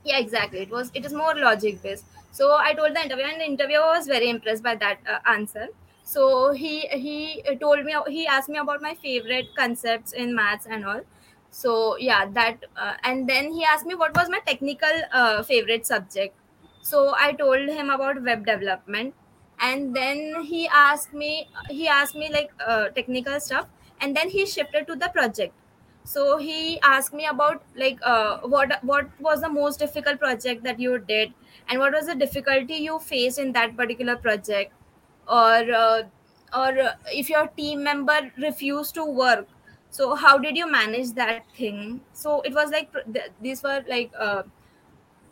yeah 0.04 0.18
exactly. 0.18 0.61
It 0.61 0.71
was 0.71 0.90
it 0.95 1.04
is 1.04 1.12
more 1.12 1.35
logic 1.35 1.83
based 1.83 2.04
so 2.33 2.52
i 2.56 2.75
told 2.75 2.95
the 2.95 3.02
interviewer 3.04 3.28
and 3.28 3.40
the 3.40 3.47
interviewer 3.47 3.87
was 3.95 4.06
very 4.06 4.28
impressed 4.28 4.62
by 4.62 4.75
that 4.76 4.99
uh, 5.09 5.18
answer. 5.37 5.68
So 6.04 6.52
he 6.52 6.80
he 7.04 7.42
told 7.61 7.85
me 7.85 7.95
he 8.09 8.26
asked 8.26 8.49
me 8.49 8.59
about 8.59 8.83
my 8.83 8.95
favorite 8.95 9.54
concepts 9.56 10.12
in 10.12 10.35
maths 10.35 10.66
and 10.66 10.85
all 10.85 11.00
so 11.61 11.97
yeah 11.97 12.27
that 12.39 12.65
uh, 12.77 12.95
and 13.05 13.29
then 13.29 13.53
he 13.53 13.65
asked 13.65 13.87
me 13.87 13.95
what 13.95 14.15
was 14.15 14.29
my 14.29 14.41
technical 14.47 14.97
uh, 15.13 15.43
favorite 15.43 15.87
subject. 15.87 16.37
So 16.83 17.15
i 17.19 17.33
told 17.33 17.69
him 17.69 17.91
about 17.91 18.23
web 18.23 18.47
development. 18.47 19.15
And 19.59 19.97
then 19.97 20.43
he 20.45 20.69
asked 20.69 21.15
me 21.15 21.49
he 21.69 21.89
asked 21.89 22.15
me 22.15 22.31
like 22.33 22.51
uh, 22.67 22.89
technical 22.91 23.41
stuff. 23.41 23.69
And 24.01 24.15
then 24.17 24.29
he 24.31 24.45
shifted 24.47 24.87
to 24.89 24.97
the 24.97 25.09
project. 25.15 25.55
So 26.05 26.37
he 26.39 26.79
asked 26.83 27.15
me 27.15 27.27
about 27.27 27.63
like 27.75 27.99
uh, 28.03 28.41
what 28.55 28.79
what 28.85 29.09
was 29.19 29.41
the 29.41 29.49
most 29.49 29.79
difficult 29.79 30.21
project 30.21 30.63
that 30.65 30.79
you 30.79 30.99
did? 30.99 31.33
And 31.69 31.81
what 31.81 31.95
was 31.95 32.07
the 32.07 32.15
difficulty 32.15 32.75
you 32.89 32.99
faced 32.99 33.39
in 33.39 33.53
that 33.53 33.77
particular 33.77 34.17
project? 34.17 34.73
Or 35.27 35.73
uh, 35.85 36.03
or 36.55 36.93
if 37.13 37.29
your 37.31 37.47
team 37.49 37.83
member 37.83 38.21
refused 38.39 38.95
to 38.95 39.05
work 39.05 39.49
so 39.90 40.14
how 40.14 40.38
did 40.38 40.57
you 40.57 40.71
manage 40.71 41.12
that 41.12 41.45
thing? 41.57 42.00
So 42.12 42.40
it 42.43 42.52
was 42.52 42.71
like 42.71 42.90
these 43.40 43.62
were 43.62 43.85
like 43.88 44.11
uh, 44.19 44.43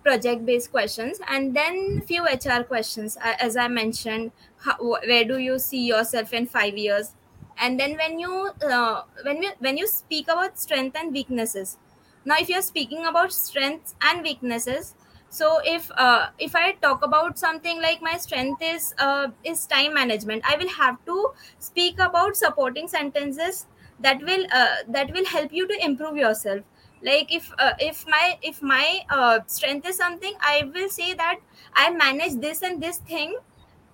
project 0.02 0.46
based 0.46 0.70
questions 0.70 1.20
and 1.28 1.54
then 1.54 2.00
few 2.02 2.24
hr 2.24 2.62
questions. 2.62 3.16
As 3.22 3.56
i 3.56 3.68
mentioned 3.68 4.32
how, 4.58 4.76
where 4.78 5.24
do 5.24 5.38
you 5.38 5.58
see 5.58 5.86
yourself 5.86 6.32
in 6.32 6.46
5 6.46 6.76
years? 6.76 7.12
And 7.58 7.78
then 7.78 7.96
when 7.96 8.18
you 8.18 8.50
uh, 8.68 9.02
when 9.22 9.42
you 9.42 9.50
when 9.58 9.76
you 9.76 9.86
speak 9.86 10.28
about 10.28 10.58
strength 10.58 10.96
and 10.96 11.12
weaknesses 11.12 11.78
now 12.24 12.36
if 12.38 12.48
you're 12.48 12.62
speaking 12.62 13.06
about 13.06 13.32
strengths 13.32 13.94
and 14.00 14.22
weaknesses 14.22 14.94
so 15.28 15.60
if 15.64 15.90
uh, 15.96 16.28
if 16.38 16.56
i 16.56 16.72
talk 16.86 17.04
about 17.04 17.38
something 17.38 17.80
like 17.82 18.00
my 18.00 18.16
strength 18.16 18.62
is 18.62 18.94
uh, 18.98 19.28
is 19.44 19.66
time 19.66 19.94
management 19.94 20.42
i 20.48 20.56
will 20.56 20.68
have 20.68 20.98
to 21.04 21.30
speak 21.58 21.98
about 21.98 22.36
supporting 22.36 22.88
sentences 22.88 23.66
that 24.00 24.20
will 24.22 24.46
uh, 24.52 24.76
that 24.88 25.12
will 25.12 25.26
help 25.26 25.52
you 25.52 25.66
to 25.68 25.84
improve 25.84 26.16
yourself. 26.16 26.62
Like 27.02 27.32
if 27.34 27.50
uh, 27.58 27.72
if 27.78 28.04
my 28.06 28.38
if 28.42 28.62
my 28.62 29.00
uh, 29.10 29.40
strength 29.46 29.86
is 29.86 29.96
something 29.96 30.32
i 30.40 30.62
will 30.74 30.88
say 30.88 31.12
that 31.14 31.40
i 31.74 31.90
manage 31.90 32.40
this 32.40 32.62
and 32.62 32.82
this 32.82 32.98
thing 32.98 33.36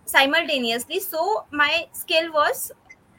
simultaneously. 0.04 1.00
So 1.00 1.46
my 1.50 1.86
skill 1.92 2.32
was 2.32 2.72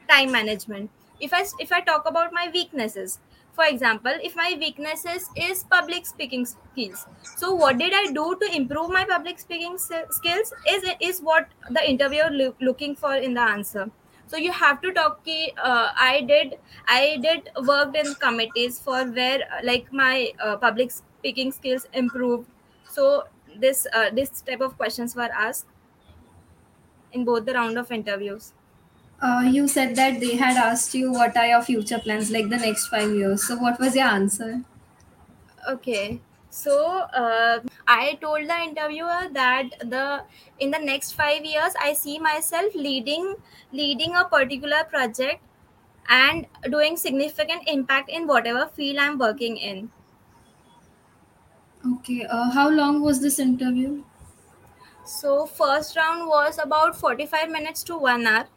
time 0.08 0.32
management. 0.32 0.90
If 1.20 1.32
i 1.34 1.44
if 1.64 1.72
i 1.72 1.80
talk 1.80 2.08
about 2.10 2.32
my 2.32 2.50
weaknesses 2.54 3.20
for 3.58 3.64
example 3.72 4.14
if 4.28 4.34
my 4.34 4.56
weaknesses 4.58 5.26
is 5.46 5.62
public 5.74 6.06
speaking 6.06 6.44
skills 6.52 7.06
so 7.34 7.50
what 7.54 7.78
did 7.82 7.92
i 7.98 8.06
do 8.18 8.24
to 8.42 8.48
improve 8.56 8.90
my 8.96 9.04
public 9.10 9.38
speaking 9.38 9.76
skills 9.78 10.52
is 10.74 10.86
is 11.08 11.20
what 11.20 11.48
the 11.78 11.84
interviewer 11.90 12.30
loo- 12.30 12.56
looking 12.60 12.96
for 12.96 13.14
in 13.14 13.34
the 13.34 13.40
answer 13.42 13.90
so 14.32 14.38
you 14.42 14.52
have 14.58 14.80
to 14.82 14.92
talk 14.98 15.18
ki, 15.24 15.52
uh, 15.70 15.88
i 16.08 16.20
did 16.32 16.54
i 16.88 17.18
did 17.26 17.50
worked 17.70 17.96
in 18.04 18.14
committees 18.26 18.80
for 18.88 19.04
where 19.18 19.40
uh, 19.50 19.60
like 19.70 19.92
my 19.92 20.32
uh, 20.40 20.56
public 20.56 20.90
speaking 20.98 21.52
skills 21.52 21.86
improved 21.92 22.48
so 22.96 23.08
this 23.66 23.86
uh, 23.92 24.08
this 24.20 24.40
type 24.50 24.60
of 24.68 24.76
questions 24.78 25.14
were 25.22 25.30
asked 25.46 25.66
in 27.12 27.24
both 27.24 27.44
the 27.46 27.52
round 27.54 27.78
of 27.78 27.92
interviews. 27.92 28.52
Uh, 29.20 29.48
you 29.48 29.68
said 29.68 29.94
that 29.96 30.18
they 30.20 30.36
had 30.36 30.56
asked 30.56 30.94
you 30.94 31.12
what 31.12 31.36
are 31.36 31.46
your 31.46 31.62
future 31.62 31.98
plans, 31.98 32.30
like 32.30 32.48
the 32.50 32.56
next 32.58 32.88
five 32.88 33.10
years. 33.14 33.46
So, 33.46 33.56
what 33.56 33.78
was 33.78 33.94
your 33.94 34.06
answer? 34.06 34.64
Okay, 35.68 36.20
so 36.50 37.00
uh, 37.14 37.60
I 37.94 38.14
told 38.20 38.48
the 38.48 38.58
interviewer 38.66 39.28
that 39.32 39.78
the 39.94 40.24
in 40.58 40.70
the 40.70 40.78
next 40.78 41.12
five 41.12 41.44
years 41.44 41.74
I 41.88 41.92
see 41.92 42.18
myself 42.18 42.74
leading 42.74 43.34
leading 43.72 44.14
a 44.14 44.24
particular 44.36 44.84
project 44.84 45.42
and 46.08 46.46
doing 46.70 46.96
significant 46.96 47.68
impact 47.76 48.10
in 48.10 48.26
whatever 48.26 48.66
field 48.68 48.98
I'm 48.98 49.18
working 49.18 49.56
in. 49.56 49.90
Okay. 51.86 52.24
Uh, 52.24 52.50
how 52.50 52.70
long 52.70 53.02
was 53.02 53.20
this 53.20 53.38
interview? 53.38 54.02
So 55.04 55.46
first 55.46 55.94
round 55.96 56.26
was 56.26 56.58
about 56.58 56.96
45 56.98 57.48
minutes 57.50 57.84
to 57.84 57.96
1 57.96 58.26
hour 58.26 58.48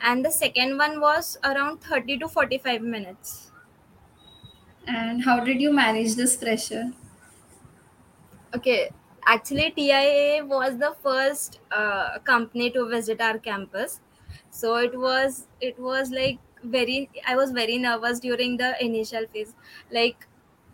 and 0.00 0.24
the 0.24 0.30
second 0.30 0.78
one 0.78 1.00
was 1.00 1.38
around 1.44 1.78
30 1.82 2.18
to 2.18 2.28
45 2.28 2.82
minutes. 2.82 3.50
And 4.86 5.24
how 5.24 5.40
did 5.40 5.60
you 5.60 5.72
manage 5.72 6.14
this 6.14 6.36
pressure? 6.36 6.92
Okay, 8.54 8.90
actually, 9.26 9.72
TIAA 9.76 10.46
was 10.46 10.76
the 10.78 10.94
first 11.02 11.60
uh, 11.70 12.18
company 12.24 12.70
to 12.70 12.86
visit 12.88 13.20
our 13.20 13.38
campus, 13.38 14.00
so 14.50 14.76
it 14.76 14.98
was 14.98 15.46
it 15.60 15.78
was 15.78 16.10
like 16.10 16.38
very. 16.62 17.08
I 17.26 17.36
was 17.36 17.52
very 17.52 17.78
nervous 17.78 18.20
during 18.20 18.56
the 18.58 18.70
initial 18.84 19.26
phase. 19.32 19.54
Like, 19.90 20.26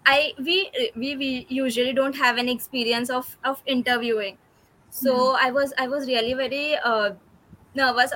I 0.06 0.32
we 0.38 0.70
we, 0.96 1.16
we 1.16 1.46
usually 1.48 1.92
don't 1.92 2.16
have 2.16 2.36
any 2.38 2.52
experience 2.52 3.10
of 3.10 3.36
of 3.44 3.62
interviewing, 3.66 4.38
so 4.90 5.36
I 5.46 5.50
was 5.52 5.72
I 5.78 5.86
was 5.86 6.08
really 6.08 6.34
very 6.34 6.76
uh, 6.76 7.10
nervous 7.74 8.12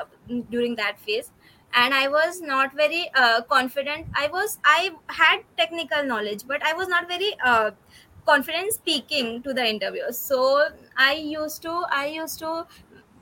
during 0.50 0.74
that 0.76 0.98
phase 1.00 1.30
and 1.74 1.94
i 1.94 2.06
was 2.08 2.40
not 2.40 2.74
very 2.74 3.10
uh, 3.14 3.40
confident 3.52 4.06
i 4.22 4.26
was 4.28 4.58
i 4.64 4.90
had 5.18 5.42
technical 5.60 6.02
knowledge 6.10 6.42
but 6.46 6.62
i 6.62 6.72
was 6.80 6.88
not 6.88 7.08
very 7.08 7.30
uh, 7.44 7.70
confident 8.26 8.72
speaking 8.72 9.42
to 9.42 9.52
the 9.58 9.64
interviewers 9.74 10.18
so 10.18 10.40
i 10.96 11.12
used 11.14 11.62
to 11.62 11.72
i 12.00 12.06
used 12.06 12.38
to 12.38 12.52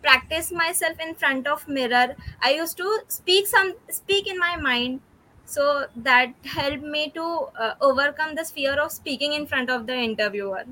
practice 0.02 0.50
myself 0.52 0.98
in 1.06 1.14
front 1.14 1.46
of 1.46 1.66
mirror 1.68 2.16
i 2.42 2.52
used 2.52 2.76
to 2.76 2.88
speak 3.08 3.46
some 3.46 3.72
speak 3.90 4.26
in 4.26 4.38
my 4.38 4.56
mind 4.56 5.00
so 5.44 5.86
that 5.96 6.32
helped 6.44 6.82
me 6.84 7.10
to 7.10 7.24
uh, 7.64 7.74
overcome 7.80 8.34
this 8.34 8.50
fear 8.50 8.74
of 8.80 8.92
speaking 8.92 9.32
in 9.32 9.46
front 9.46 9.68
of 9.70 9.86
the 9.86 9.94
interviewer 10.10 10.64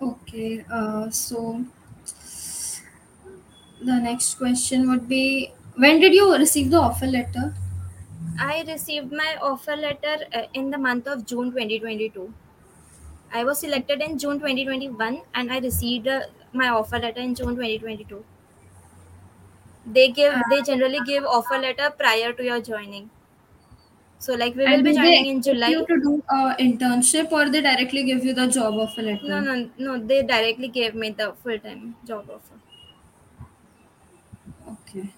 Okay. 0.00 0.64
Uh, 0.70 1.10
so, 1.10 1.64
the 3.80 3.98
next 4.00 4.34
question 4.36 4.88
would 4.90 5.08
be 5.08 5.52
When 5.76 6.00
did 6.00 6.12
you 6.14 6.34
receive 6.36 6.70
the 6.70 6.78
offer 6.78 7.06
letter? 7.06 7.54
I 8.44 8.62
received 8.66 9.12
my 9.12 9.36
offer 9.48 9.74
letter 9.76 10.14
uh, 10.38 10.46
in 10.60 10.70
the 10.70 10.78
month 10.78 11.06
of 11.14 11.26
june 11.26 11.50
2022 11.50 12.34
I 13.32 13.44
was 13.44 13.60
selected 13.60 14.02
in 14.02 14.18
June 14.18 14.40
2021 14.40 15.22
and 15.34 15.52
I 15.52 15.58
received 15.60 16.08
uh, 16.08 16.22
my 16.52 16.68
offer 16.70 16.98
letter 17.00 17.20
in 17.20 17.34
June 17.34 17.56
2022. 17.56 18.24
They 19.84 20.12
Uh, 20.32 20.38
give 20.38 20.48
they 20.48 20.62
generally 20.62 21.00
give 21.00 21.24
offer 21.24 21.58
letter 21.58 21.90
prior 21.90 22.32
to 22.32 22.44
your 22.44 22.60
joining. 22.60 23.10
So 24.18 24.34
like 24.34 24.54
we 24.54 24.68
will 24.68 24.82
and 24.82 24.84
be 24.84 24.92
do 24.92 24.98
they 25.00 25.14
joining 25.14 25.26
in 25.26 25.42
expect 25.42 25.42
July. 25.42 25.72
you 25.72 25.84
to 25.84 25.96
do 26.00 26.22
a 26.30 26.54
internship 26.66 27.32
or 27.32 27.50
they 27.50 27.60
directly 27.60 28.04
give 28.04 28.24
you 28.24 28.32
the 28.34 28.46
job 28.46 28.74
offer 28.74 29.02
No 29.20 29.38
letter? 29.42 29.46
no 29.46 29.54
no 29.84 29.92
they 30.08 30.24
directly 30.24 30.66
gave 30.66 30.92
me 30.96 31.10
the 31.10 31.32
full 31.36 31.60
time 31.60 31.94
job 32.04 32.28
offer. 32.28 32.60
Okay. 34.68 35.10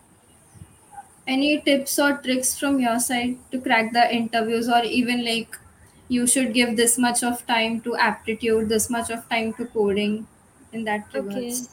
Any 1.27 1.61
tips 1.62 1.99
or 1.99 2.19
tricks 2.19 2.59
from 2.59 2.79
your 2.81 2.99
side 3.00 3.39
to 3.53 3.61
crack 3.61 3.93
the 3.93 4.15
interviews, 4.15 4.69
or 4.69 4.83
even 4.85 5.25
like 5.25 5.57
you 6.09 6.27
should 6.27 6.53
give 6.55 6.77
this 6.77 6.99
much 6.99 7.23
of 7.23 7.47
time 7.47 7.81
to 7.83 7.97
aptitude, 7.97 8.69
this 8.69 8.91
much 8.91 9.11
of 9.11 9.29
time 9.29 9.55
to 9.55 9.67
coding, 9.67 10.27
in 10.73 10.85
that 10.85 11.11
Okay. 11.15 11.65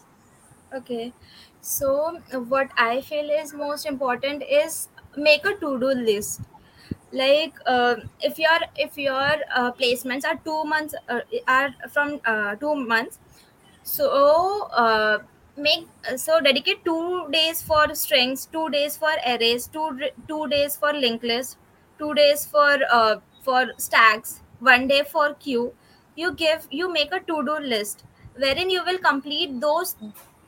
Okay. 0.73 1.13
So 1.61 2.21
uh, 2.33 2.39
what 2.41 2.69
I 2.77 3.01
feel 3.01 3.29
is 3.29 3.53
most 3.53 3.85
important 3.85 4.43
is 4.43 4.89
make 5.17 5.45
a 5.45 5.55
to-do 5.55 5.91
list. 6.09 6.41
Like 7.11 7.55
uh, 7.65 7.95
if 8.21 8.39
your 8.39 8.59
if 8.75 8.97
your 8.97 9.35
uh, 9.55 9.71
placements 9.73 10.25
are 10.25 10.37
two 10.43 10.63
months 10.65 10.95
uh, 11.09 11.21
are 11.47 11.73
from 11.91 12.19
uh, 12.25 12.55
two 12.55 12.75
months, 12.75 13.19
so 13.83 14.67
uh, 14.71 15.19
make 15.57 15.87
so 16.17 16.39
dedicate 16.39 16.83
two 16.85 17.27
days 17.31 17.61
for 17.61 17.93
strings 17.95 18.45
two 18.51 18.69
days 18.69 18.97
for 18.97 19.13
arrays 19.33 19.67
two 19.67 19.87
two 20.27 20.47
days 20.47 20.75
for 20.75 20.93
linked 20.93 21.23
list 21.23 21.57
two 21.99 22.13
days 22.13 22.45
for 22.45 22.77
uh, 22.91 23.15
for 23.43 23.65
stacks 23.77 24.41
one 24.59 24.87
day 24.87 25.03
for 25.03 25.33
queue. 25.35 25.73
You 26.15 26.33
give 26.33 26.67
you 26.71 26.91
make 26.91 27.11
a 27.13 27.19
to 27.19 27.43
do 27.45 27.59
list 27.59 28.03
wherein 28.35 28.69
you 28.69 28.83
will 28.83 28.97
complete 28.97 29.59
those 29.61 29.95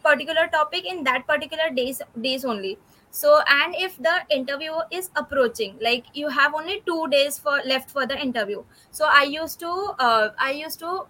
particular 0.04 0.48
topic 0.48 0.86
in 0.86 1.04
that 1.04 1.28
particular 1.28 1.70
days 1.70 2.02
days 2.22 2.46
only. 2.46 2.78
So 3.12 3.42
and 3.48 3.76
if 3.76 3.98
the 3.98 4.16
interview 4.30 4.74
is 4.92 5.10
approaching 5.16 5.78
like 5.82 6.06
you 6.14 6.28
have 6.30 6.54
only 6.54 6.82
two 6.86 7.08
days 7.10 7.38
for 7.40 7.62
left 7.66 7.92
for 7.92 8.06
the 8.06 8.20
interview. 8.20 8.64
So 8.92 9.06
i 9.06 9.24
used 9.24 9.60
to 9.60 9.72
uh, 10.00 10.30
i 10.40 10.52
used 10.52 10.80
to 10.80 11.06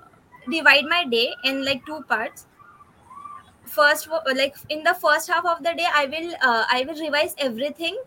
divide 0.49 0.85
my 0.85 1.05
day 1.05 1.33
in 1.43 1.63
like 1.65 1.85
two 1.85 2.01
parts 2.09 2.45
first 3.69 4.07
like 4.35 4.55
in 4.69 4.83
the 4.83 4.93
first 4.93 5.29
half 5.29 5.45
of 5.45 5.63
the 5.63 5.73
day 5.81 5.87
i 6.01 6.05
will 6.05 6.31
uh, 6.49 6.65
i 6.77 6.85
will 6.87 6.99
revise 7.07 7.35
everything. 7.37 7.97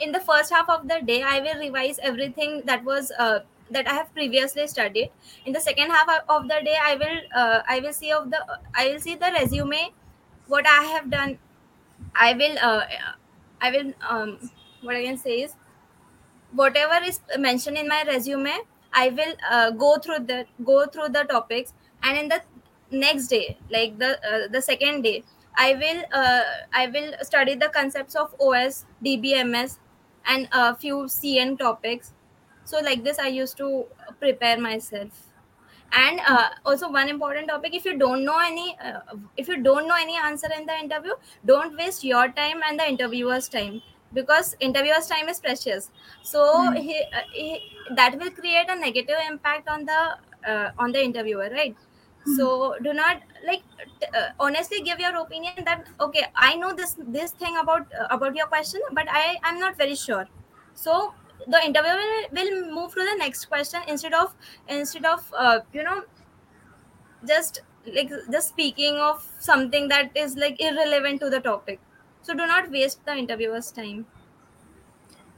In 0.00 0.12
the 0.12 0.20
first 0.20 0.52
half 0.52 0.68
of 0.74 0.86
the 0.88 0.98
day 1.10 1.22
i 1.22 1.40
will 1.40 1.58
revise 1.60 1.98
everything 2.10 2.62
that 2.66 2.84
was 2.84 3.10
uh, 3.18 3.40
that 3.76 3.88
i 3.88 3.94
have 3.94 4.12
previously 4.14 4.66
studied. 4.66 5.10
In 5.44 5.52
the 5.52 5.60
second 5.60 5.90
half 5.90 6.08
of 6.36 6.46
the 6.52 6.60
day 6.68 6.76
i 6.90 6.94
will 7.02 7.18
uh, 7.42 7.60
i 7.76 7.80
will 7.80 7.92
see 7.92 8.12
of 8.18 8.30
the 8.30 8.40
i 8.74 8.86
will 8.88 9.00
see 9.06 9.16
the 9.24 9.32
resume 9.38 9.82
what 10.46 10.66
i 10.66 10.82
have 10.94 11.10
done. 11.10 11.38
I 12.14 12.32
will 12.34 12.58
uh, 12.70 12.84
i 13.60 13.70
will 13.76 13.92
um, 14.08 14.38
what 14.82 14.96
i 14.96 15.04
can 15.04 15.18
say 15.18 15.40
is 15.42 15.56
whatever 16.52 17.04
is 17.04 17.20
mentioned 17.38 17.76
in 17.76 17.88
my 17.88 18.02
resume 18.08 18.54
i 19.02 19.08
will 19.18 19.34
uh, 19.50 19.70
go 19.70 19.90
through 19.98 20.18
the 20.30 20.44
go 20.64 20.86
through 20.86 21.08
the 21.10 21.24
topics. 21.24 21.72
And 22.02 22.16
in 22.18 22.28
the 22.28 22.40
next 22.90 23.28
day 23.28 23.58
like 23.70 23.98
the 23.98 24.10
uh, 24.30 24.48
the 24.50 24.62
second 24.62 25.02
day 25.02 25.24
i 25.56 25.74
will 25.74 26.02
uh, 26.12 26.42
i 26.72 26.86
will 26.86 27.12
study 27.22 27.54
the 27.54 27.68
concepts 27.78 28.14
of 28.14 28.34
os 28.40 28.86
dbms 29.04 29.78
and 30.26 30.48
a 30.52 30.76
few 30.76 30.96
cn 31.08 31.58
topics. 31.58 32.14
So 32.64 32.80
like 32.80 33.02
this 33.04 33.18
i 33.18 33.28
used 33.28 33.56
to 33.58 33.86
prepare 34.20 34.58
myself. 34.60 35.32
And 35.90 36.20
uh, 36.20 36.50
also 36.66 36.90
one 36.90 37.08
important 37.08 37.48
topic 37.48 37.74
if 37.74 37.84
you 37.86 37.98
don't 37.98 38.24
know 38.24 38.38
any 38.38 38.76
uh, 38.78 39.00
if 39.36 39.48
you 39.48 39.62
don't 39.62 39.88
know 39.88 39.96
any 39.96 40.16
answer 40.16 40.48
in 40.56 40.66
the 40.66 40.76
interview 40.78 41.14
don't 41.46 41.76
waste 41.78 42.04
your 42.04 42.30
time 42.32 42.62
and 42.62 42.78
the 42.78 42.86
interviewer's 42.86 43.48
time 43.48 43.80
because 44.12 44.54
interviewer's 44.60 45.06
time 45.06 45.28
is 45.28 45.40
precious. 45.40 45.90
So 46.22 46.42
Right. 46.52 46.76
he, 46.76 46.98
uh, 47.14 47.20
he, 47.32 47.60
that 47.96 48.18
will 48.18 48.30
create 48.30 48.66
a 48.68 48.76
negative 48.78 49.16
impact 49.30 49.68
on 49.68 49.86
the 49.86 50.18
uh, 50.46 50.70
on 50.78 50.92
the 50.92 51.02
interviewer 51.02 51.48
right 51.50 51.74
so 52.24 52.76
do 52.82 52.92
not 52.92 53.22
like 53.46 53.62
uh, 54.14 54.28
honestly 54.38 54.80
give 54.82 54.98
your 55.00 55.14
opinion 55.20 55.64
that 55.64 55.86
okay 56.00 56.24
i 56.36 56.54
know 56.56 56.72
this 56.74 56.96
this 56.98 57.32
thing 57.32 57.56
about 57.56 57.86
uh, 58.00 58.06
about 58.10 58.34
your 58.36 58.46
question 58.46 58.80
but 58.92 59.06
i 59.10 59.36
i'm 59.44 59.58
not 59.58 59.76
very 59.76 59.94
sure 59.94 60.26
so 60.74 61.14
the 61.46 61.60
interviewer 61.64 61.96
will, 61.96 62.26
will 62.32 62.74
move 62.74 62.92
to 62.94 63.04
the 63.04 63.16
next 63.18 63.46
question 63.46 63.80
instead 63.88 64.12
of 64.12 64.34
instead 64.68 65.04
of 65.06 65.32
uh, 65.36 65.60
you 65.72 65.82
know 65.82 66.02
just 67.26 67.60
like 67.96 68.10
just 68.32 68.48
speaking 68.48 68.96
of 68.96 69.22
something 69.38 69.88
that 69.88 70.10
is 70.16 70.36
like 70.36 70.60
irrelevant 70.60 71.20
to 71.20 71.30
the 71.30 71.40
topic 71.40 71.80
so 72.22 72.34
do 72.34 72.46
not 72.46 72.70
waste 72.70 73.04
the 73.04 73.14
interviewer's 73.16 73.70
time 73.72 74.06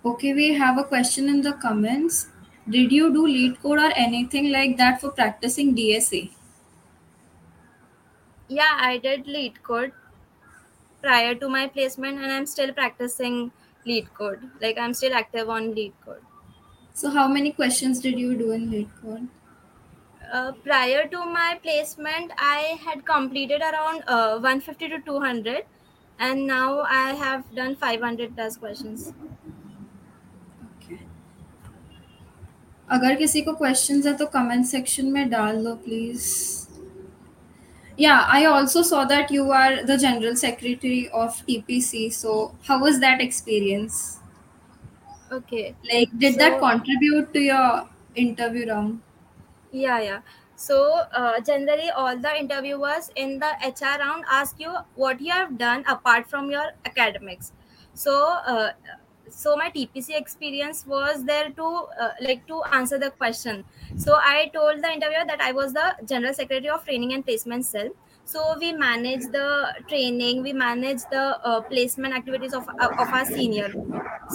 Okay, 0.05 0.35
we 0.35 0.53
have 0.55 0.77
a 0.77 0.85
question 0.85 1.27
in 1.29 1.41
the 1.41 1.55
comments. 1.55 2.29
Did 2.69 2.93
you 2.93 3.11
do 3.13 3.27
LeetCode 3.27 3.89
or 3.89 3.93
anything 3.97 4.51
like 4.53 4.77
that 4.77 5.01
for 5.01 5.11
practicing 5.11 5.75
DSA? 5.75 6.31
Yeah 8.57 8.77
i 8.89 8.99
did 8.99 9.27
lead 9.27 9.63
code 9.63 9.93
prior 11.03 11.35
to 11.35 11.49
my 11.49 11.67
placement 11.67 12.19
and 12.19 12.33
i'm 12.33 12.47
still 12.47 12.73
practicing 12.73 13.51
lead 13.87 14.13
code 14.15 14.51
like 14.61 14.79
i'm 14.79 14.95
still 14.95 15.15
active 15.15 15.49
on 15.59 15.75
lead 15.75 15.95
code 16.05 16.23
So, 17.01 17.11
how 17.15 17.23
many 17.33 17.51
questions 17.57 18.01
did 18.05 18.19
you 18.21 18.37
do 18.39 18.47
in 18.55 18.65
lead 18.71 18.89
code? 19.03 19.29
uh, 20.33 20.53
prior 20.65 21.07
to 21.09 21.25
my 21.37 21.59
placement 21.63 22.33
i 22.39 22.79
had 22.87 23.05
completed 23.05 23.61
around 23.71 24.05
uh, 24.07 24.39
150 24.39 24.89
to 24.89 25.01
200 25.01 25.65
and 26.19 26.47
now 26.47 26.81
i 26.81 27.13
have 27.25 27.45
done 27.55 27.77
500 27.77 28.35
plus 28.37 28.57
questions 28.57 29.13
Okay. 30.67 30.99
अगर 32.97 33.15
किसी 33.17 33.41
को 33.43 33.53
questions 33.59 34.07
है 34.07 34.17
तो 34.19 34.27
comment 34.37 34.67
section 34.71 35.13
में 35.13 35.29
डाल 35.31 35.63
दो 35.65 35.75
please. 35.87 36.29
Yeah, 38.01 38.25
I 38.27 38.47
also 38.47 38.83
saw 38.83 39.05
that 39.05 39.31
you 39.31 39.53
are 39.53 39.85
the 39.85 39.97
general 39.97 40.35
secretary 40.35 41.09
of 41.11 41.45
TPC. 41.47 42.11
So, 42.11 42.57
how 42.65 42.81
was 42.81 42.99
that 43.01 43.21
experience? 43.21 44.19
okay 45.31 45.77
Like, 45.93 46.09
did 46.19 46.39
that 46.39 46.59
contribute 46.59 47.35
to 47.35 47.41
your 47.41 47.89
interview 48.15 48.67
round? 48.69 49.03
yeah 49.71 50.01
yeah 50.01 50.21
so 50.57 50.77
uh, 51.15 51.41
generally 51.41 51.91
all 51.91 52.17
the 52.19 52.33
interviewers 52.39 53.11
in 53.17 53.39
the 53.39 53.51
hr 53.71 53.99
round 53.99 54.25
ask 54.29 54.59
you 54.61 54.75
what 54.95 55.21
you 55.21 55.31
have 55.33 55.57
done 55.59 55.85
apart 55.89 56.29
from 56.29 56.51
your 56.51 56.67
academics 56.85 57.53
so 57.95 58.15
uh, 58.47 58.71
so 59.29 59.57
my 59.57 59.71
tpc 59.71 60.17
experience 60.17 60.85
was 60.87 61.25
there 61.25 61.51
to 61.51 61.65
uh, 62.01 62.11
like 62.21 62.47
to 62.47 62.63
answer 62.73 62.99
the 62.99 63.11
question. 63.11 63.65
So 63.97 64.15
i 64.15 64.51
told 64.55 64.83
the 64.83 64.93
interviewer 64.93 65.25
that 65.27 65.41
i 65.41 65.53
was 65.53 65.73
the 65.73 65.95
general 66.05 66.35
secretary 66.35 66.69
of 66.69 66.85
training 66.85 67.13
and 67.13 67.25
placement 67.25 67.65
cell. 67.65 67.91
So 68.25 68.57
we 68.61 68.73
manage 68.73 69.23
the 69.33 69.75
training 69.89 70.43
we 70.43 70.53
manage 70.53 71.03
the 71.11 71.39
uh, 71.45 71.61
placement 71.63 72.15
activities 72.15 72.55
of, 72.55 72.69
of 72.69 72.93
our 72.99 73.25
senior. 73.25 73.73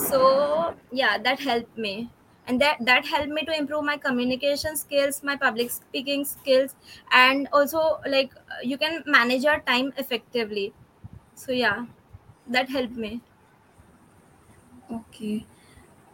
So 0.10 0.76
yeah 0.92 1.18
that 1.18 1.40
helped 1.40 1.78
me. 1.78 2.10
And 2.48 2.62
that 2.62 2.78
that 2.86 3.06
helped 3.06 3.30
me 3.30 3.44
to 3.46 3.58
improve 3.58 3.84
my 3.84 3.98
communication 3.98 4.78
skills 4.78 5.24
my 5.24 5.36
public 5.36 5.72
speaking 5.72 6.26
skills 6.26 6.76
and 7.12 7.48
also 7.52 8.00
like 8.08 8.32
uh, 8.36 8.62
you 8.64 8.78
can 8.78 9.04
manage 9.06 9.44
your 9.44 9.60
time 9.62 9.94
effectively. 9.98 10.74
So 11.36 11.52
yeah 11.52 11.86
that 12.48 12.70
helped 12.70 12.96
me 12.96 13.22
Okay. 14.92 15.46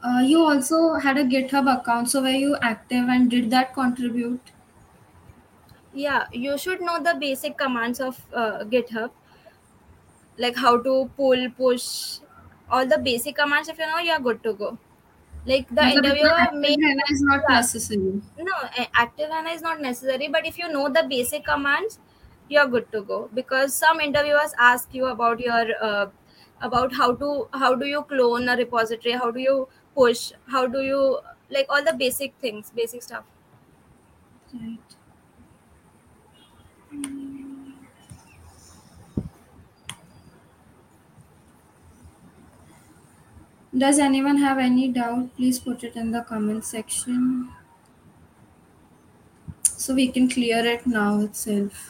Uh, 0.03 0.19
you 0.25 0.41
also 0.43 0.95
had 0.95 1.17
a 1.17 1.23
GitHub 1.23 1.73
account, 1.81 2.09
so 2.09 2.21
were 2.21 2.29
you 2.29 2.57
active 2.61 3.07
and 3.09 3.29
did 3.31 3.49
that 3.51 3.73
contribute? 3.73 4.51
Yeah, 5.93 6.27
you 6.31 6.57
should 6.57 6.81
know 6.81 7.01
the 7.01 7.15
basic 7.19 7.57
commands 7.57 7.99
of 7.99 8.25
uh, 8.33 8.63
GitHub, 8.63 9.11
like 10.37 10.55
how 10.55 10.81
to 10.81 11.11
pull, 11.15 11.49
push, 11.51 12.19
all 12.69 12.85
the 12.87 12.97
basic 12.97 13.35
commands. 13.35 13.69
If 13.69 13.77
you 13.77 13.85
know, 13.87 13.99
you're 13.99 14.19
good 14.19 14.43
to 14.43 14.53
go. 14.53 14.77
Like 15.45 15.69
the 15.69 15.87
But 15.93 15.93
interviewer 15.93 16.39
active 16.39 16.53
may 16.53 16.77
is 17.09 17.21
not 17.23 17.49
necessary. 17.49 18.21
no 18.37 18.53
active 18.93 19.29
HANA 19.29 19.49
is 19.49 19.61
not 19.61 19.81
necessary, 19.81 20.27
but 20.27 20.45
if 20.45 20.57
you 20.57 20.67
know 20.71 20.89
the 20.89 21.03
basic 21.09 21.45
commands, 21.45 21.99
you're 22.49 22.67
good 22.67 22.91
to 22.91 23.01
go 23.03 23.29
because 23.33 23.73
some 23.75 23.99
interviewers 23.99 24.53
ask 24.59 24.93
you 24.93 25.05
about 25.07 25.39
your 25.39 25.65
uh, 25.81 26.07
about 26.61 26.93
how 26.95 27.13
to 27.15 27.47
how 27.53 27.73
do 27.75 27.85
you 27.85 28.01
clone 28.13 28.47
a 28.49 28.55
repository 28.57 29.13
how 29.23 29.31
do 29.31 29.39
you 29.39 29.67
push 29.95 30.31
how 30.47 30.65
do 30.67 30.81
you 30.81 31.19
like 31.49 31.65
all 31.69 31.83
the 31.83 31.93
basic 32.05 32.33
things 32.41 32.71
basic 32.75 33.01
stuff 33.03 33.23
Right. 34.53 34.95
Does 43.75 43.97
anyone 43.97 44.37
have 44.37 44.59
any 44.59 44.87
doubt? 44.87 45.35
Please 45.35 45.57
put 45.59 45.83
it 45.83 45.95
in 45.95 46.11
the 46.11 46.21
comment 46.21 46.63
section 46.63 47.49
so 49.63 49.93
we 49.95 50.07
can 50.07 50.29
clear 50.29 50.63
it 50.65 50.85
now 50.85 51.19
itself. 51.21 51.89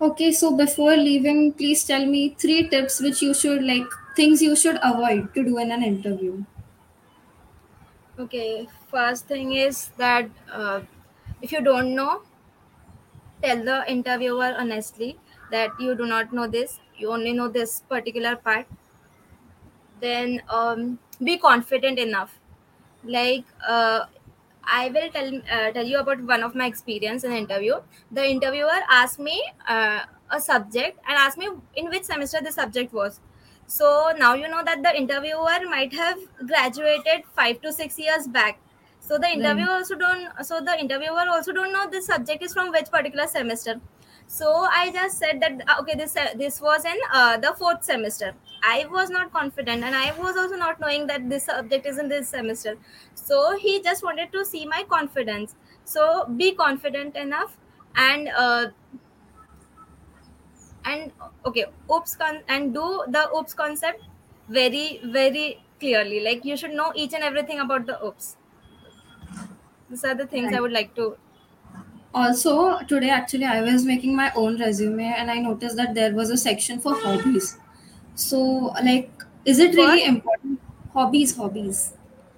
Okay, 0.00 0.32
so 0.32 0.56
before 0.56 0.96
leaving, 0.96 1.52
please 1.52 1.84
tell 1.84 2.06
me 2.06 2.30
three 2.30 2.66
tips 2.70 3.00
which 3.02 3.20
you 3.20 3.34
should 3.34 3.62
like 3.62 3.84
things 4.16 4.40
you 4.40 4.56
should 4.56 4.78
avoid 4.82 5.34
to 5.34 5.44
do 5.44 5.58
in 5.58 5.70
an 5.70 5.82
interview. 5.82 6.42
okay 8.18 8.68
first 8.90 9.26
thing 9.26 9.52
is 9.52 9.88
that 9.96 10.28
uh, 10.52 10.80
if 11.42 11.52
you 11.52 11.60
don't 11.62 11.94
know 11.94 12.22
tell 13.42 13.62
the 13.68 13.76
interviewer 13.90 14.50
honestly 14.64 15.18
that 15.50 15.70
you 15.80 15.94
do 15.94 16.06
not 16.06 16.32
know 16.32 16.46
this 16.46 16.78
you 16.98 17.10
only 17.10 17.32
know 17.32 17.48
this 17.48 17.80
particular 17.94 18.36
part 18.36 18.66
then 20.00 20.42
um, 20.48 20.98
be 21.22 21.38
confident 21.38 21.98
enough 21.98 22.38
like 23.04 23.44
uh, 23.66 24.06
i 24.76 24.88
will 24.88 25.08
tell 25.10 25.30
uh, 25.56 25.70
tell 25.72 25.86
you 25.92 25.98
about 25.98 26.22
one 26.30 26.42
of 26.42 26.54
my 26.54 26.66
experience 26.66 27.24
in 27.24 27.32
interview. 27.32 27.76
The 28.10 28.24
interviewer 28.30 28.80
asked 28.88 29.18
me 29.18 29.42
uh, 29.66 30.00
a 30.30 30.40
subject 30.40 30.98
and 31.06 31.16
asked 31.16 31.38
me 31.38 31.48
in 31.76 31.88
which 31.88 32.04
semester 32.04 32.40
the 32.42 32.52
subject 32.52 32.92
was. 32.92 33.20
So 33.66 34.12
now 34.18 34.34
you 34.34 34.48
know 34.48 34.62
that 34.64 34.82
the 34.82 34.96
interviewer 34.96 35.58
might 35.68 35.92
have 35.92 36.18
graduated 36.46 37.24
5 37.36 37.60
to 37.62 37.72
6 37.72 37.98
years 37.98 38.26
back. 38.26 38.58
So 39.00 39.18
the 39.18 39.28
interviewer 39.28 39.70
also 39.70 39.94
don't 39.94 40.44
so 40.44 40.60
the 40.60 40.78
interviewer 40.78 41.28
also 41.36 41.52
don't 41.52 41.72
know 41.72 41.88
this 41.90 42.06
subject 42.06 42.42
is 42.42 42.52
from 42.52 42.70
which 42.70 42.90
particular 42.90 43.26
semester 43.26 43.80
so 44.34 44.48
i 44.78 44.90
just 44.92 45.18
said 45.18 45.40
that 45.42 45.62
uh, 45.68 45.76
okay 45.80 45.94
this 46.00 46.14
uh, 46.16 46.26
this 46.40 46.60
was 46.60 46.84
in 46.84 46.98
uh, 47.12 47.36
the 47.38 47.54
fourth 47.58 47.82
semester. 47.84 48.34
I 48.62 48.86
was 48.90 49.10
not 49.10 49.32
confident 49.32 49.84
and 49.84 49.94
i 49.96 50.12
was 50.18 50.36
also 50.36 50.56
not 50.56 50.80
knowing 50.80 51.06
that 51.06 51.28
this 51.30 51.44
subject 51.46 51.86
is 51.86 51.98
in 51.98 52.08
this 52.08 52.28
semester. 52.28 52.74
So 53.14 53.56
he 53.56 53.80
just 53.82 54.02
wanted 54.02 54.32
to 54.32 54.44
see 54.44 54.66
my 54.66 54.84
confidence. 54.90 55.56
So 55.84 56.26
be 56.36 56.54
confident 56.54 57.16
enough 57.16 57.56
and 57.96 58.28
uh, 58.28 58.66
and 60.84 61.12
okay 61.48 61.64
oops 61.94 62.16
con- 62.16 62.42
and 62.48 62.72
do 62.74 62.86
the 63.16 63.22
oops 63.36 63.54
concept 63.54 64.02
very 64.48 65.00
very 65.04 65.64
clearly. 65.80 66.20
Like 66.20 66.44
you 66.44 66.56
should 66.56 66.72
know 66.72 66.92
each 66.96 67.14
and 67.14 67.22
everything 67.22 67.60
about 67.60 67.86
the 67.86 68.02
oops. 68.04 68.36
These 69.90 70.04
are 70.04 70.14
the 70.14 70.26
things 70.26 70.52
i 70.52 70.60
would 70.60 70.72
like 70.72 70.94
to 70.98 71.04
Also, 72.14 72.78
today 72.80 73.10
actually 73.10 73.44
I 73.44 73.60
was 73.62 73.84
making 73.84 74.14
my 74.16 74.32
own 74.34 74.58
resume 74.58 75.04
and 75.04 75.30
I 75.30 75.38
noticed 75.38 75.76
that 75.76 75.94
there 75.94 76.14
was 76.14 76.30
a 76.30 76.36
section 76.36 76.80
for 76.80 76.94
hobbies. 76.94 77.56
So, 78.14 78.40
like, 78.84 79.10
is 79.44 79.58
it 79.58 79.74
really 79.74 80.04
important? 80.04 80.60
Hobbies, 80.94 81.36
hobbies. 81.36 81.94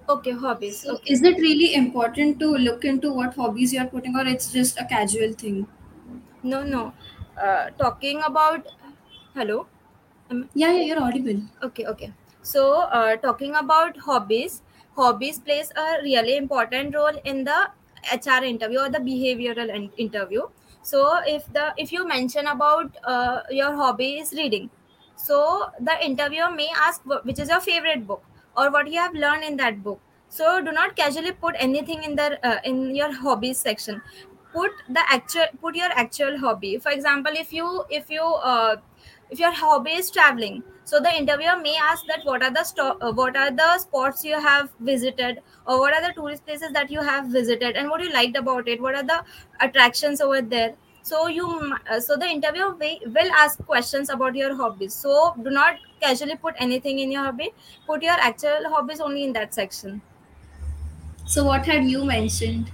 okay 0.07 0.31
hobbies 0.33 0.85
So, 0.85 0.95
okay 0.95 1.05
is 1.05 1.21
it 1.21 1.37
really 1.39 1.75
important 1.75 2.39
to 2.39 2.47
look 2.57 2.83
into 2.83 3.13
what 3.13 3.35
hobbies 3.35 3.71
you're 3.73 3.85
putting, 3.85 4.15
or 4.15 4.25
it's 4.25 4.51
just 4.51 4.79
a 4.79 4.85
casual 4.85 5.33
thing? 5.33 5.67
no 6.43 6.63
no 6.63 6.93
uh, 7.37 7.69
talking 7.81 8.21
about 8.23 8.67
hello 9.35 9.67
Am- 10.29 10.49
Yeah, 10.53 10.71
yeah, 10.73 10.83
you're 10.83 11.01
audible. 11.03 11.41
okay 11.63 11.85
okay 11.85 12.13
so 12.41 12.63
uh, 12.99 13.15
talking 13.17 13.55
about 13.55 13.97
hobbies 14.07 14.61
hobbies 14.97 15.39
plays 15.39 15.71
a 15.85 15.87
really 16.03 16.35
important 16.37 16.95
role 16.95 17.19
in 17.33 17.43
the 17.43 17.59
hr 18.11 18.43
interview 18.43 18.79
or 18.79 18.89
the 18.89 18.99
behavioral 18.99 19.73
in- 19.73 19.91
interview. 19.97 20.43
So 20.83 21.19
if 21.25 21.51
the 21.53 21.73
if 21.77 21.91
you 21.91 22.07
mention 22.07 22.47
about 22.47 22.97
uh, 23.03 23.41
your 23.49 23.75
hobby 23.75 24.13
is 24.19 24.31
reading 24.33 24.69
so 25.15 25.69
the 25.79 25.95
interviewer 26.03 26.49
may 26.51 26.69
ask 26.75 27.01
which 27.23 27.39
is 27.39 27.49
your 27.49 27.59
favorite 27.59 28.07
book 28.07 28.23
or 28.57 28.71
what 28.71 28.89
you 28.91 28.99
have 28.99 29.13
learned 29.13 29.43
in 29.43 29.57
that 29.57 29.83
book? 29.83 29.99
So 30.29 30.61
do 30.61 30.71
not 30.71 30.95
casually 30.95 31.31
put 31.33 31.55
anything 31.59 32.03
in 32.03 32.15
the 32.15 32.39
uh, 32.47 32.59
in 32.63 32.95
your 32.95 33.11
hobbies 33.13 33.57
section. 33.59 34.01
Put 34.53 34.71
the 34.89 35.01
actual 35.09 35.45
put 35.61 35.75
your 35.75 35.91
actual 35.93 36.37
hobby. 36.39 36.77
For 36.77 36.91
example 36.91 37.33
if 37.35 37.53
you 37.53 37.85
if 37.89 38.09
you 38.09 38.21
uh, 38.23 38.77
if 39.29 39.39
your 39.39 39.51
hobby 39.51 39.91
is 39.91 40.09
traveling 40.09 40.63
so 40.91 40.99
the 41.05 41.11
interviewer 41.17 41.55
may 41.63 41.75
ask 41.89 42.05
that 42.11 42.25
what 42.29 42.43
are 42.47 42.51
the 42.57 42.63
sto- 42.69 42.97
uh, 43.01 43.11
what 43.19 43.35
are 43.41 43.51
the 43.59 43.67
spots 43.83 44.23
you 44.29 44.39
have 44.45 44.69
visited 44.91 45.41
or 45.65 45.79
what 45.79 45.93
are 45.97 46.01
the 46.07 46.13
tourist 46.19 46.45
places 46.45 46.71
that 46.77 46.91
you 46.95 47.01
have 47.09 47.27
visited 47.37 47.75
and 47.81 47.89
what 47.89 48.01
you 48.03 48.11
liked 48.13 48.37
about 48.37 48.67
it? 48.67 48.81
What 48.81 48.95
are 48.95 49.03
the 49.03 49.23
attractions 49.61 50.21
over 50.21 50.41
there? 50.41 50.75
So 51.03 51.27
you 51.27 51.47
uh, 51.89 51.99
so 51.99 52.15
the 52.17 52.27
interviewer 52.27 52.75
will, 52.75 52.97
will 53.17 53.31
ask 53.43 53.63
questions 53.65 54.09
about 54.09 54.35
your 54.35 54.55
hobbies. 54.55 54.93
So 54.93 55.33
do 55.43 55.49
not 55.49 55.75
casually 56.01 56.35
put 56.35 56.55
anything 56.59 56.99
in 56.99 57.11
your 57.11 57.23
hobby. 57.23 57.51
Put 57.87 58.03
your 58.03 58.19
actual 58.29 58.69
hobbies 58.75 58.99
only 59.01 59.23
in 59.23 59.33
that 59.33 59.53
section. 59.53 60.01
So, 61.25 61.45
what 61.45 61.65
had 61.65 61.85
you 61.85 62.03
mentioned? 62.05 62.69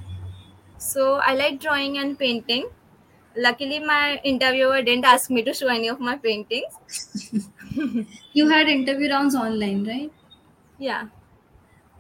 so 0.78 1.04
i 1.32 1.34
like 1.36 1.60
drawing 1.60 1.98
and 1.98 2.18
painting 2.20 2.68
luckily 3.38 3.80
my 3.80 4.20
interviewer 4.24 4.82
didn't 4.82 5.06
ask 5.06 5.30
me 5.30 5.44
to 5.44 5.54
show 5.54 5.68
any 5.68 5.88
of 5.88 6.00
my 6.00 6.18
paintings 6.18 6.80
You 8.34 8.50
had 8.50 8.68
interview 8.68 9.10
rounds 9.10 9.36
online, 9.36 9.86
right? 9.88 10.12
yeah 10.78 11.08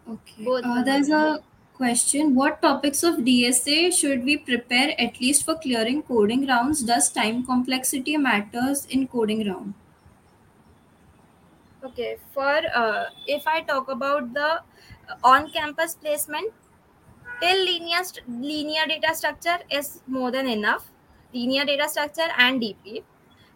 Okay. 0.09 0.53
both 0.53 0.63
Uh, 0.63 0.81
there's 0.83 1.09
a 1.09 1.43
question. 1.75 2.33
What 2.33 2.61
topics 2.63 3.03
of 3.03 3.23
DSA 3.23 3.91
should 3.91 4.23
we 4.23 4.35
prepare 4.37 4.95
at 4.99 5.19
least 5.21 5.45
for 5.45 5.55
clearing 5.55 6.01
coding 6.01 6.47
rounds? 6.47 6.81
Does 6.83 7.11
time 7.11 7.45
complexity 7.45 8.17
matters 8.17 8.85
in 8.87 9.07
coding 9.07 9.47
round? 9.47 9.75
Okay, 11.83 12.17
for 12.33 12.61
uh, 12.75 13.05
if 13.25 13.47
I 13.47 13.61
talk 13.61 13.87
about 13.89 14.33
the 14.33 14.61
uh, 15.09 15.15
on-campus 15.23 15.95
placement, 15.95 16.53
till 17.41 17.65
linear 17.65 18.03
st- 18.03 18.27
linear 18.29 18.85
data 18.87 19.15
structure 19.15 19.59
is 19.71 20.03
more 20.07 20.31
than 20.31 20.47
enough. 20.47 20.91
Linear 21.33 21.65
data 21.65 21.89
structure 21.89 22.29
and 22.37 22.61
DP, 22.61 23.03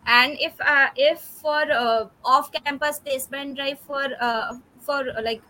and 0.05 0.37
if 0.39 0.59
uh, 0.59 0.89
if 0.95 1.19
for 1.19 1.71
uh, 1.71 2.07
off-campus 2.25 2.99
placement 2.99 3.55
drive 3.55 3.79
for 3.79 4.03
uh, 4.19 4.55
for 4.79 4.99
uh, 5.09 5.21
like 5.21 5.41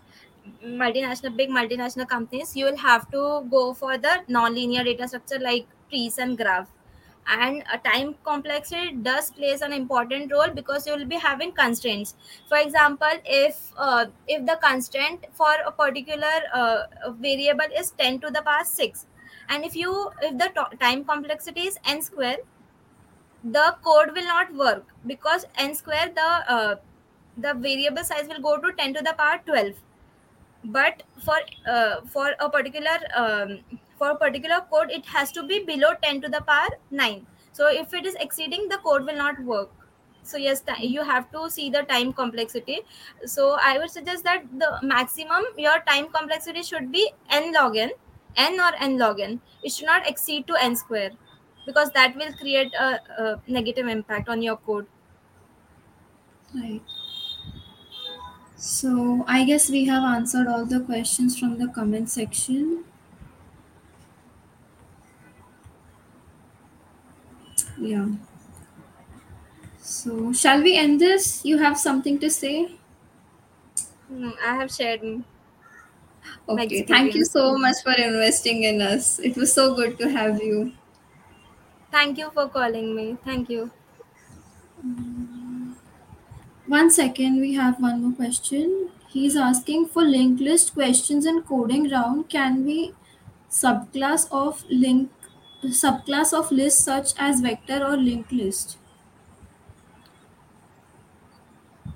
multinational 0.64 1.36
big 1.36 1.50
multinational 1.50 2.08
companies, 2.08 2.56
you 2.56 2.66
will 2.66 2.78
have 2.78 3.10
to 3.12 3.48
go 3.50 3.74
for 3.74 3.98
the 3.98 4.22
non-linear 4.28 4.84
data 4.84 5.08
structure 5.08 5.40
like 5.40 5.66
trees 5.90 6.18
and 6.18 6.38
graph. 6.38 6.70
And 7.28 7.64
time 7.86 8.16
complexity 8.24 8.94
does 8.94 9.30
plays 9.32 9.62
an 9.62 9.74
important 9.74 10.32
role 10.32 10.50
because 10.50 10.88
you 10.88 10.96
will 10.98 11.06
be 11.06 11.18
having 11.18 11.52
constraints. 11.52 12.16
For 12.50 12.58
example 12.58 13.20
if 13.26 13.72
uh, 13.78 14.06
if 14.28 14.46
the 14.46 14.58
constraint 14.62 15.26
for 15.32 15.54
a 15.66 15.72
particular 15.72 16.34
uh, 16.54 16.84
variable 17.12 17.78
is 17.78 17.92
10 17.92 18.20
to 18.22 18.32
the 18.32 18.42
power 18.42 18.64
6 18.64 19.06
and 19.50 19.66
if 19.66 19.76
you 19.76 20.12
if 20.22 20.38
the 20.38 20.50
to- 20.56 20.78
time 20.78 21.04
complexity 21.04 21.68
is 21.72 21.78
n 21.86 22.02
square 22.02 22.38
the 23.44 23.76
code 23.84 24.12
will 24.16 24.28
not 24.28 24.54
work 24.56 24.86
because 25.08 25.46
n 25.58 25.74
square 25.74 26.10
the 26.16 26.30
uh, 26.56 26.76
the 27.38 27.54
variable 27.54 28.04
size 28.04 28.28
will 28.28 28.42
go 28.42 28.58
to 28.58 28.74
10 28.74 28.94
to 28.94 29.02
the 29.02 29.14
power 29.18 29.40
12 29.46 29.74
but 30.66 31.04
for 31.26 31.38
uh, 31.68 32.02
for 32.06 32.36
a 32.40 32.50
particular 32.50 32.98
um, 33.16 33.60
for 33.98 34.12
a 34.12 34.16
particular 34.16 34.62
code 34.72 34.92
it 34.92 35.06
has 35.06 35.32
to 35.32 35.44
be 35.44 35.64
below 35.66 35.94
10 36.04 36.22
to 36.22 36.30
the 36.30 36.42
power 36.42 36.70
9 36.92 37.26
so 37.54 37.68
if 37.68 37.94
it 37.94 38.06
is 38.06 38.16
exceeding 38.20 38.68
the 38.70 38.78
code 38.78 39.06
will 39.06 39.18
not 39.18 39.40
work. 39.44 39.70
So 40.24 40.38
yes 40.38 40.64
you 40.80 41.04
have 41.04 41.32
to 41.32 41.50
see 41.50 41.70
the 41.70 41.82
time 41.84 42.14
complexity. 42.14 42.82
So 43.26 43.58
i 43.62 43.78
would 43.78 43.90
suggest 43.90 44.24
that 44.24 44.46
the 44.58 44.80
maximum 44.84 45.44
your 45.58 45.80
time 45.88 46.08
complexity 46.10 46.64
should 46.64 46.92
be 46.92 47.12
n 47.30 47.52
log 47.54 47.78
n 47.78 47.92
n 48.38 48.60
or 48.60 48.72
n 48.80 48.98
log 48.98 49.20
n 49.20 49.40
it 49.64 49.72
should 49.72 49.86
not 49.86 50.08
exceed 50.08 50.48
to 50.48 50.56
n 50.62 50.76
square 50.76 51.12
because 51.66 51.92
that 51.92 52.16
will 52.16 52.34
create 52.34 52.74
a, 52.74 52.90
a 53.24 53.42
negative 53.48 53.88
impact 53.88 54.30
on 54.30 54.42
your 54.42 54.58
code 54.58 54.88
Right. 56.54 56.82
So 58.56 59.26
I 59.28 59.44
guess 59.44 59.70
we 59.70 59.84
have 59.88 60.04
answered 60.06 60.48
all 60.48 60.66
the 60.66 60.80
questions 60.80 61.38
from 61.38 61.58
the 61.58 61.68
comment 61.68 62.10
section. 62.10 62.86
Yeah. 67.78 68.08
So 69.82 70.32
shall 70.34 70.64
we 70.64 70.78
end 70.78 71.02
this? 71.02 71.44
You 71.46 71.58
have 71.60 71.78
something 71.78 72.18
to 72.20 72.30
say? 72.30 72.78
I 74.46 74.56
have 74.56 74.72
shared 74.72 75.02
Okay. 76.48 76.84
Thank 76.84 77.16
you 77.16 77.26
experience 77.26 77.26
so 77.26 77.58
much 77.58 77.78
for 77.84 77.94
investing 77.94 78.64
in 78.64 78.80
us. 78.82 79.18
It 79.20 79.36
was 79.36 79.54
so 79.54 79.74
good 79.76 79.98
to 80.00 80.10
have 80.10 80.40
you. 80.42 80.74
thank 81.92 82.18
you 82.18 82.30
for 82.32 82.50
calling 82.50 82.96
me 82.96 83.18
thank 83.24 83.50
you 83.50 83.72
One 86.66 86.90
second, 86.90 87.40
we 87.40 87.54
have 87.54 87.80
one 87.80 88.02
more 88.02 88.14
question. 88.16 88.90
He's 89.10 89.36
asking 89.38 89.90
for 89.90 90.02
linked 90.02 90.42
list 90.42 90.74
questions 90.74 91.24
in 91.28 91.44
coding 91.44 91.88
round. 91.92 92.30
Can 92.30 92.66
we 92.66 92.96
subclass 93.50 94.28
of 94.32 94.66
link 94.70 95.12
subclass 95.64 96.34
of 96.34 96.52
list 96.52 96.84
such 96.84 97.14
as 97.20 97.42
vector 97.42 97.86
or 97.86 97.96
linked 97.96 98.32
list? 98.32 98.78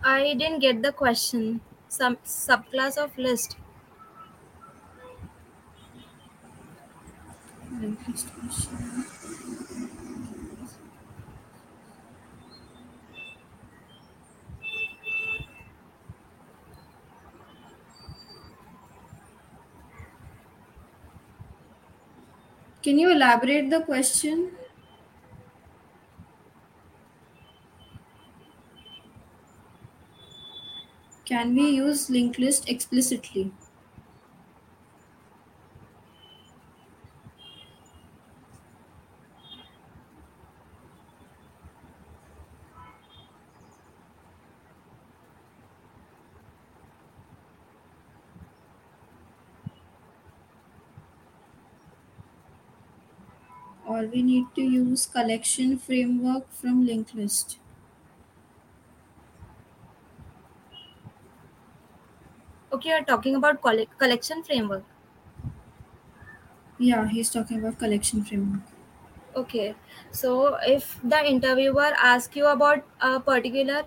I 0.05 0.33
didn't 0.35 0.59
get 0.59 0.81
the 0.81 0.93
question. 0.93 1.59
Some 1.89 2.15
subclass 2.23 2.97
of 2.97 3.17
list. 3.17 3.57
Linked 5.03 5.33
list 7.27 7.49
question. 7.51 7.64
Can 22.81 22.97
you 22.99 23.11
elaborate 23.11 23.69
the 23.69 23.81
question? 23.81 24.51
Can 31.25 31.53
we 31.55 31.71
use 31.71 32.09
linked 32.09 32.39
list 32.39 32.69
explicitly? 32.69 33.51
Or 53.95 54.05
we 54.05 54.21
need 54.21 54.47
to 54.55 54.61
use 54.61 55.05
collection 55.05 55.79
framework 55.79 56.51
from 56.51 56.85
linked 56.85 57.15
list? 57.15 57.57
Okay, 62.71 62.89
you're 62.89 63.03
talking 63.03 63.33
about 63.35 63.59
colle- 63.63 63.87
collection 63.97 64.43
framework. 64.43 64.83
Yeah, 66.79 67.09
he's 67.09 67.29
talking 67.29 67.59
about 67.59 67.79
collection 67.79 68.23
framework. 68.23 68.61
Okay, 69.35 69.75
so 70.11 70.55
if 70.65 70.99
the 71.03 71.19
interviewer 71.25 71.91
asks 72.01 72.35
you 72.35 72.47
about 72.47 72.83
a 73.01 73.19
particular 73.19 73.83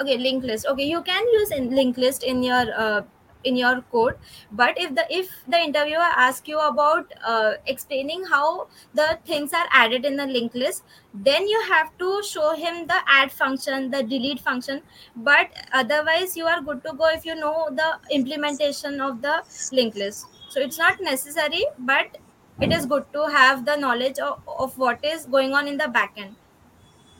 okay 0.00 0.16
linked 0.18 0.44
list 0.46 0.66
okay 0.72 0.86
you 0.86 1.02
can 1.02 1.28
use 1.38 1.50
in 1.50 1.70
linked 1.78 1.98
list 1.98 2.22
in 2.22 2.42
your 2.42 2.64
uh, 2.84 3.02
in 3.46 3.56
your 3.56 3.80
code. 3.92 4.16
But 4.52 4.78
if 4.84 4.94
the 4.94 5.04
if 5.18 5.30
the 5.46 5.58
interviewer 5.58 6.10
asks 6.26 6.48
you 6.48 6.58
about 6.58 7.12
uh, 7.24 7.52
explaining 7.66 8.24
how 8.24 8.68
the 8.94 9.18
things 9.24 9.52
are 9.52 9.66
added 9.72 10.04
in 10.04 10.16
the 10.16 10.26
linked 10.26 10.54
list 10.54 10.84
then 11.14 11.46
you 11.48 11.60
have 11.68 11.90
to 11.98 12.22
show 12.22 12.54
him 12.54 12.86
the 12.86 13.00
add 13.06 13.32
function 13.32 13.90
the 13.90 14.02
delete 14.02 14.40
function. 14.40 14.82
But 15.16 15.50
otherwise 15.72 16.36
you 16.36 16.46
are 16.46 16.60
good 16.60 16.82
to 16.84 16.92
go 16.94 17.08
if 17.08 17.24
you 17.24 17.34
know 17.34 17.68
the 17.70 17.90
implementation 18.10 19.00
of 19.00 19.22
the 19.22 19.42
linked 19.72 19.96
list. 19.96 20.26
So 20.48 20.60
it's 20.60 20.78
not 20.78 21.00
necessary 21.00 21.64
but 21.78 22.18
it 22.60 22.72
is 22.72 22.86
good 22.86 23.04
to 23.12 23.28
have 23.28 23.64
the 23.64 23.76
knowledge 23.76 24.18
of, 24.18 24.40
of 24.58 24.76
what 24.78 25.04
is 25.04 25.26
going 25.26 25.52
on 25.52 25.68
in 25.68 25.76
the 25.76 25.84
backend. 25.84 26.34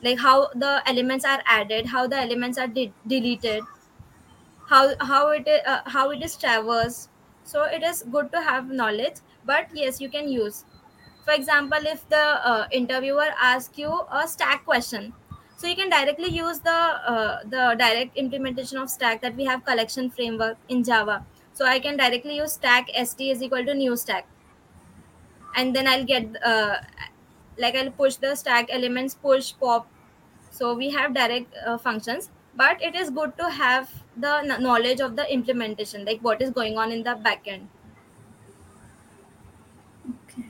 Like 0.03 0.19
how 0.19 0.49
the 0.53 0.81
elements 0.87 1.25
are 1.25 1.41
added 1.45 1.87
how 1.87 2.07
the 2.07 2.17
elements 2.17 2.57
are 2.57 2.67
de- 2.67 2.93
deleted 3.07 3.63
how 4.69 4.95
how 4.99 5.29
it 5.29 5.47
uh, 5.65 5.81
how 5.85 6.09
it 6.11 6.23
is 6.23 6.35
traversed. 6.37 7.09
So 7.43 7.63
it 7.63 7.83
is 7.83 8.03
good 8.11 8.31
to 8.33 8.41
have 8.41 8.69
knowledge 8.69 9.21
but 9.45 9.67
yes 9.73 10.01
you 10.01 10.09
can 10.09 10.27
use. 10.29 10.65
For 11.25 11.33
example 11.33 11.87
if 11.93 12.07
the 12.09 12.23
uh, 12.51 12.67
interviewer 12.71 13.29
asks 13.41 13.77
you 13.77 14.01
a 14.11 14.27
stack 14.27 14.65
question 14.65 15.13
so 15.57 15.67
you 15.67 15.75
can 15.75 15.89
directly 15.89 16.29
use 16.29 16.59
the 16.59 16.77
uh, 17.13 17.39
the 17.43 17.75
direct 17.79 18.17
implementation 18.17 18.77
of 18.77 18.89
stack 18.89 19.21
that 19.21 19.35
we 19.35 19.45
have 19.45 19.65
collection 19.65 20.09
framework 20.09 20.57
in 20.69 20.83
java. 20.83 21.25
So 21.53 21.65
i 21.65 21.79
can 21.79 21.97
directly 21.97 22.37
use 22.37 22.53
stack 22.61 22.89
st 23.05 23.21
is 23.35 23.41
equal 23.41 23.65
to 23.65 23.75
new 23.75 23.95
stack. 23.97 24.27
And 25.55 25.75
then 25.75 25.87
i'll 25.87 26.05
get 26.05 26.25
uh, 26.43 26.75
like 27.57 27.75
i'll 27.75 27.91
push 27.91 28.15
the 28.17 28.35
stack 28.35 28.67
elements 28.69 29.15
push 29.15 29.53
pop. 29.59 29.87
So 30.51 30.73
we 30.75 30.89
have 30.91 31.13
direct 31.13 31.55
uh, 31.65 31.77
functions 31.77 32.29
but 32.57 32.81
it 32.81 32.95
is 32.95 33.09
good 33.09 33.37
to 33.37 33.49
have 33.49 33.89
the 34.17 34.35
knowledge 34.67 34.99
of 34.99 35.15
the 35.15 35.31
implementation 35.39 36.05
like 36.05 36.19
what 36.29 36.41
is 36.41 36.49
going 36.61 36.77
on 36.77 36.91
in 36.91 37.03
the 37.03 37.15
backend 37.27 37.67
Okay. 40.09 40.45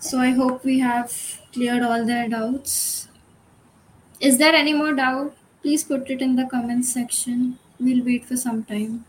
So 0.00 0.18
I 0.18 0.30
hope 0.30 0.64
we 0.64 0.78
have 0.78 1.42
cleared 1.52 1.82
all 1.82 2.04
their 2.06 2.28
doubts. 2.28 3.08
Is 4.20 4.36
there 4.36 4.54
any 4.54 4.74
more 4.74 4.92
doubt? 4.92 5.34
Please 5.62 5.82
put 5.84 6.10
it 6.10 6.20
in 6.20 6.36
the 6.36 6.44
comments 6.44 6.92
section. 6.92 7.58
We'll 7.80 8.04
wait 8.04 8.26
for 8.26 8.36
some 8.36 8.64
time. 8.64 9.04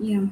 Yeah. 0.00 0.26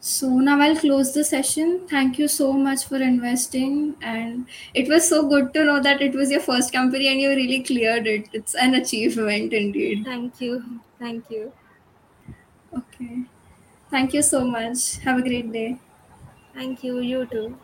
So 0.00 0.28
now 0.38 0.60
I'll 0.60 0.76
close 0.76 1.12
the 1.14 1.24
session. 1.24 1.86
Thank 1.88 2.18
you 2.18 2.28
so 2.28 2.52
much 2.52 2.84
for 2.84 2.96
investing. 2.96 3.96
And 4.02 4.46
it 4.74 4.88
was 4.88 5.08
so 5.08 5.26
good 5.28 5.52
to 5.54 5.64
know 5.64 5.80
that 5.80 6.02
it 6.02 6.14
was 6.14 6.30
your 6.30 6.40
first 6.40 6.72
company 6.72 7.08
and 7.08 7.20
you 7.20 7.30
really 7.30 7.62
cleared 7.62 8.06
it. 8.06 8.28
It's 8.32 8.54
an 8.54 8.74
achievement 8.74 9.52
indeed. 9.52 10.04
thank 10.04 10.40
you 10.40 10.80
thank 10.98 11.30
you 11.30 11.52
Okay. 12.76 13.24
Thank 13.90 14.14
you 14.14 14.22
so 14.22 14.44
much. 14.44 14.98
Have 14.98 15.18
a 15.18 15.22
great 15.22 15.52
day. 15.52 15.78
thank 16.54 16.82
you 16.82 17.00
you 17.00 17.26
too 17.26 17.58